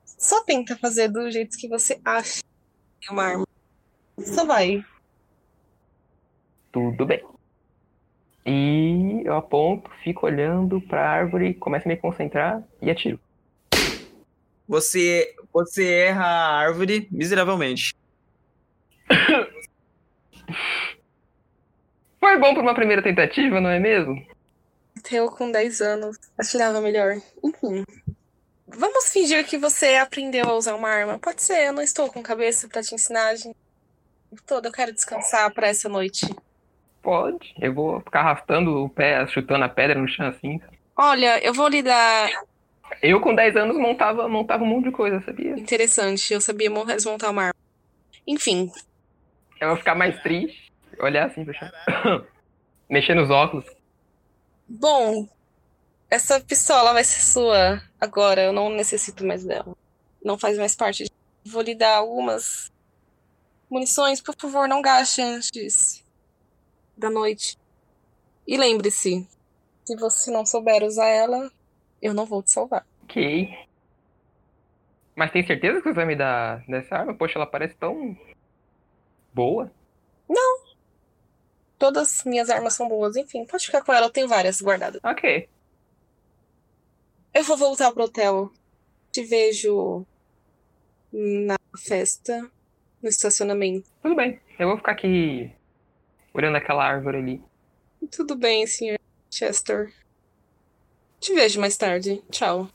Só 0.04 0.44
tenta 0.44 0.76
fazer 0.76 1.08
do 1.08 1.28
jeito 1.30 1.56
que 1.58 1.68
você 1.68 2.00
acha 2.04 2.42
uma 3.10 3.24
arma. 3.24 3.46
Só 4.18 4.44
vai. 4.44 4.84
Tudo 6.76 7.06
bem. 7.06 7.24
E 8.44 9.22
eu 9.24 9.34
aponto, 9.34 9.90
fico 10.04 10.26
olhando 10.26 10.78
pra 10.78 11.08
árvore, 11.08 11.54
começo 11.54 11.88
a 11.88 11.90
me 11.90 11.96
concentrar 11.96 12.62
e 12.82 12.90
atiro. 12.90 13.18
Você, 14.68 15.34
você 15.50 15.90
erra 15.90 16.26
a 16.26 16.58
árvore 16.58 17.08
miseravelmente. 17.10 17.94
Foi 22.20 22.38
bom 22.38 22.52
pra 22.52 22.62
uma 22.62 22.74
primeira 22.74 23.02
tentativa, 23.02 23.58
não 23.58 23.70
é 23.70 23.80
mesmo? 23.80 24.22
Eu 25.10 25.30
com 25.30 25.50
10 25.50 25.80
anos 25.80 26.18
atirava 26.36 26.78
melhor. 26.82 27.16
Enfim. 27.42 27.86
Vamos 28.68 29.08
fingir 29.08 29.46
que 29.46 29.56
você 29.56 29.94
aprendeu 29.94 30.44
a 30.44 30.52
usar 30.54 30.74
uma 30.74 30.90
arma. 30.90 31.18
Pode 31.18 31.40
ser, 31.40 31.68
eu 31.68 31.72
não 31.72 31.82
estou 31.82 32.12
com 32.12 32.22
cabeça 32.22 32.68
pra 32.68 32.82
te 32.82 32.94
ensinar. 32.94 33.28
A 33.28 33.34
gente 33.34 33.56
toda. 34.44 34.68
Eu 34.68 34.72
quero 34.72 34.92
descansar 34.92 35.50
pra 35.54 35.68
essa 35.68 35.88
noite. 35.88 36.26
Pode. 37.06 37.54
Eu 37.60 37.72
vou 37.72 38.00
ficar 38.00 38.18
arrastando 38.22 38.82
o 38.82 38.88
pé, 38.88 39.24
chutando 39.28 39.64
a 39.64 39.68
pedra 39.68 39.96
no 39.96 40.08
chão 40.08 40.26
assim. 40.26 40.60
Olha, 40.98 41.38
eu 41.38 41.54
vou 41.54 41.68
lhe 41.68 41.80
dar. 41.80 42.28
Eu 43.00 43.20
com 43.20 43.32
10 43.32 43.54
anos 43.54 43.76
montava, 43.78 44.28
montava 44.28 44.64
um 44.64 44.66
monte 44.66 44.86
de 44.86 44.90
coisa, 44.90 45.20
sabia? 45.20 45.52
Interessante, 45.52 46.34
eu 46.34 46.40
sabia 46.40 46.68
mo- 46.68 46.84
desmontar 46.84 47.30
uma 47.30 47.42
arma. 47.42 47.54
Enfim, 48.26 48.72
Eu 49.60 49.68
vou 49.68 49.76
ficar 49.76 49.94
mais 49.94 50.20
triste, 50.20 50.72
olhar 50.98 51.26
assim 51.28 51.44
pro 51.44 51.54
chão. 51.54 51.70
Mexer 52.90 53.14
nos 53.14 53.30
óculos. 53.30 53.64
bom, 54.68 55.28
essa 56.10 56.40
pistola 56.40 56.92
vai 56.92 57.04
ser 57.04 57.20
sua 57.20 57.80
agora. 58.00 58.42
Eu 58.42 58.52
não 58.52 58.68
necessito 58.68 59.24
mais 59.24 59.44
dela. 59.44 59.76
Não 60.24 60.36
faz 60.36 60.58
mais 60.58 60.74
parte. 60.74 61.04
de- 61.04 61.10
Vou 61.48 61.62
lhe 61.62 61.74
dar 61.76 61.98
algumas 61.98 62.68
munições. 63.70 64.20
Por 64.20 64.34
favor, 64.36 64.66
não 64.66 64.82
gaste 64.82 65.22
antes 65.22 66.04
da 66.96 67.10
noite. 67.10 67.58
E 68.46 68.56
lembre-se, 68.56 69.28
se 69.84 69.96
você 69.96 70.30
não 70.30 70.46
souber 70.46 70.82
usar 70.82 71.08
ela, 71.08 71.50
eu 72.00 72.14
não 72.14 72.24
vou 72.24 72.42
te 72.42 72.50
salvar. 72.50 72.86
Ok. 73.04 73.48
Mas 75.14 75.32
tem 75.32 75.46
certeza 75.46 75.80
que 75.80 75.88
você 75.88 75.94
vai 75.94 76.06
me 76.06 76.16
dar 76.16 76.64
dessa 76.66 76.96
arma? 76.96 77.14
Poxa, 77.14 77.38
ela 77.38 77.46
parece 77.46 77.74
tão 77.76 78.16
boa. 79.32 79.70
Todas 81.78 82.24
minhas 82.24 82.48
armas 82.48 82.74
são 82.74 82.88
boas. 82.88 83.16
Enfim, 83.16 83.44
pode 83.44 83.66
ficar 83.66 83.82
com 83.82 83.92
ela. 83.92 84.06
Eu 84.06 84.10
tenho 84.10 84.28
várias 84.28 84.60
guardadas. 84.60 85.00
Ok. 85.04 85.48
Eu 87.34 87.44
vou 87.44 87.56
voltar 87.56 87.92
pro 87.92 88.04
hotel. 88.04 88.50
Te 89.12 89.22
vejo 89.22 90.06
na 91.12 91.56
festa, 91.76 92.50
no 93.02 93.08
estacionamento. 93.08 93.88
Tudo 94.02 94.14
bem. 94.14 94.40
Eu 94.58 94.68
vou 94.68 94.76
ficar 94.78 94.92
aqui 94.92 95.50
olhando 96.36 96.56
aquela 96.56 96.84
árvore 96.84 97.18
ali. 97.18 97.42
Tudo 98.10 98.36
bem, 98.36 98.66
Sr. 98.66 98.98
Chester. 99.30 99.92
Te 101.18 101.34
vejo 101.34 101.60
mais 101.60 101.76
tarde. 101.76 102.22
Tchau. 102.30 102.68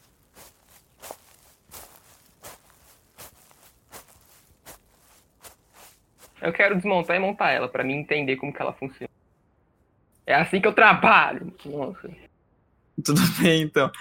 Eu 6.42 6.52
quero 6.52 6.76
desmontar 6.76 7.16
e 7.16 7.20
montar 7.20 7.52
ela 7.52 7.70
pra 7.70 7.84
mim 7.84 7.94
entender 7.94 8.36
como 8.36 8.52
que 8.52 8.62
ela 8.62 8.74
funciona. 8.74 9.10
É 10.26 10.34
assim 10.34 10.60
que 10.60 10.68
eu 10.68 10.74
trabalho. 10.74 11.54
Nossa. 11.66 12.10
Tudo 13.04 13.22
bem, 13.40 13.62
então. 13.62 13.92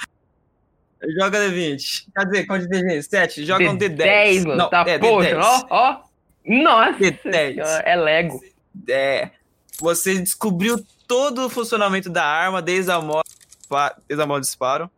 Joga 1.18 1.38
D20. 1.38 2.06
Quer 2.14 2.24
dizer, 2.26 2.46
quanto 2.46 2.68
de 2.68 2.78
D20? 2.78 3.02
7? 3.02 3.44
Joga 3.44 3.70
um 3.70 3.76
D10. 3.76 3.88
10, 3.94 4.44
mano. 4.46 4.56
Não, 4.56 4.70
tá, 4.70 4.84
é, 4.86 4.98
poxa, 4.98 5.30
D10. 5.30 5.40
ó, 5.42 5.66
ó. 5.70 6.02
Nossa 6.46 6.98
D10. 6.98 7.52
senhora, 7.52 7.82
é 7.84 7.96
Lego. 7.96 8.40
É. 8.88 9.30
Você 9.80 10.20
descobriu 10.20 10.78
todo 11.08 11.46
o 11.46 11.50
funcionamento 11.50 12.08
da 12.10 12.24
arma, 12.24 12.60
desde 12.60 12.90
a 12.90 13.00
modo, 13.00 13.24
desde 14.06 14.22
a 14.22 14.26
modo 14.26 14.42
disparo. 14.42 14.90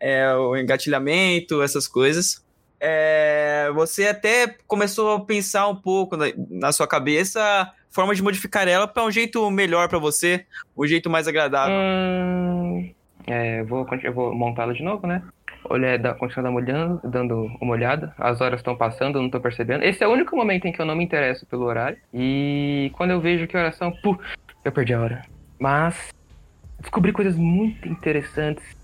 É, 0.00 0.34
o 0.34 0.56
engatilhamento, 0.56 1.62
essas 1.62 1.86
coisas. 1.86 2.44
É, 2.80 3.70
você 3.74 4.08
até 4.08 4.56
começou 4.66 5.14
a 5.14 5.20
pensar 5.20 5.68
um 5.68 5.76
pouco 5.76 6.16
na, 6.16 6.26
na 6.50 6.72
sua 6.72 6.88
cabeça 6.88 7.72
forma 7.92 8.14
de 8.14 8.22
modificar 8.22 8.66
ela 8.66 8.88
para 8.88 9.04
um 9.04 9.10
jeito 9.10 9.48
melhor 9.50 9.88
para 9.88 9.98
você, 9.98 10.46
um 10.76 10.86
jeito 10.86 11.10
mais 11.10 11.28
agradável. 11.28 11.74
Hum, 11.76 12.90
é, 13.26 13.60
eu 13.60 13.66
vou, 13.66 13.86
vou 14.14 14.34
montá-la 14.34 14.72
de 14.72 14.82
novo, 14.82 15.06
né? 15.06 15.22
Olhar, 15.72 15.98
dar, 15.98 16.14
continuar 16.16 16.50
dando 16.50 16.52
uma 16.52 16.60
olhada, 16.60 17.00
dando 17.02 17.56
uma 17.58 17.72
olhada. 17.72 18.14
As 18.18 18.42
horas 18.42 18.60
estão 18.60 18.76
passando, 18.76 19.16
eu 19.16 19.22
não 19.22 19.30
tô 19.30 19.40
percebendo. 19.40 19.82
Esse 19.82 20.04
é 20.04 20.06
o 20.06 20.10
único 20.10 20.36
momento 20.36 20.66
em 20.66 20.72
que 20.72 20.78
eu 20.78 20.84
não 20.84 20.94
me 20.94 21.02
interesso 21.02 21.46
pelo 21.46 21.64
horário. 21.64 21.96
E 22.12 22.90
quando 22.92 23.12
eu 23.12 23.20
vejo 23.22 23.46
que 23.46 23.56
horas 23.56 23.74
são, 23.76 23.90
pu, 23.90 24.20
eu 24.62 24.70
perdi 24.70 24.92
a 24.92 25.00
hora. 25.00 25.22
Mas 25.58 26.10
descobri 26.78 27.10
coisas 27.10 27.36
muito 27.36 27.88
interessantes. 27.88 28.76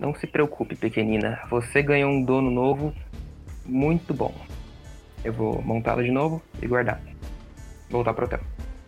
Não 0.00 0.12
se 0.14 0.26
preocupe, 0.26 0.74
pequenina. 0.74 1.38
Você 1.48 1.80
ganhou 1.80 2.10
um 2.10 2.24
dono 2.24 2.50
novo 2.50 2.92
muito 3.64 4.12
bom. 4.12 4.34
Eu 5.24 5.32
vou 5.32 5.62
montá-la 5.62 6.02
de 6.02 6.10
novo 6.10 6.42
e 6.60 6.66
guardar. 6.66 7.00
Voltar 7.88 8.14
pro 8.14 8.24
hotel. 8.24 8.40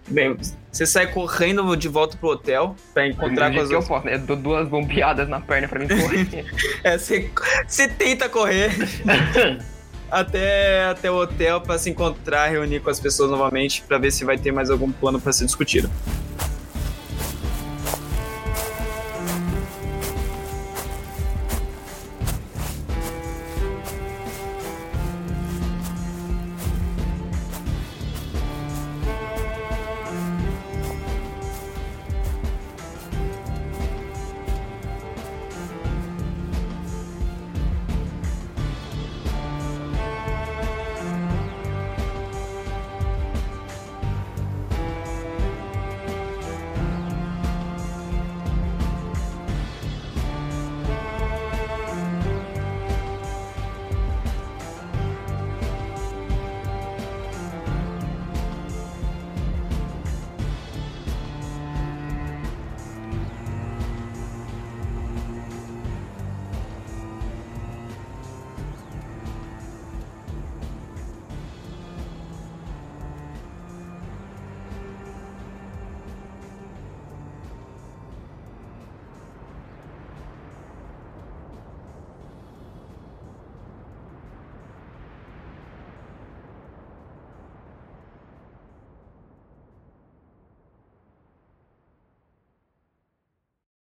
Bem, 0.07 0.37
você 0.71 0.87
sai 0.87 1.07
correndo 1.07 1.75
de 1.77 1.89
volta 1.89 2.17
pro 2.17 2.31
hotel 2.31 2.77
para 2.93 3.07
encontrar 3.09 3.53
com 3.53 3.61
as 3.61 3.71
eu 3.71 3.79
outras. 3.79 3.89
posso, 3.89 4.07
né? 4.07 4.15
Eu 4.15 4.19
dou 4.19 4.37
duas 4.37 4.69
bombeadas 4.69 5.29
na 5.29 5.41
perna 5.41 5.67
pra 5.67 5.81
mim 5.81 5.89
correr. 5.89 6.45
É, 6.85 6.99
você, 6.99 7.31
você 7.67 7.89
tenta 7.89 8.29
correr 8.29 8.71
até, 10.11 10.85
até 10.85 11.11
o 11.11 11.15
hotel 11.17 11.61
para 11.61 11.79
se 11.79 11.89
encontrar, 11.91 12.49
reunir 12.49 12.81
com 12.81 12.91
as 12.91 13.01
pessoas 13.01 13.31
novamente 13.31 13.83
para 13.83 13.97
ver 13.99 14.11
se 14.11 14.25
vai 14.25 14.37
ter 14.37 14.53
mais 14.53 14.71
algum 14.71 14.93
plano 14.93 15.21
para 15.21 15.33
ser 15.33 15.47
discutido. 15.47 15.91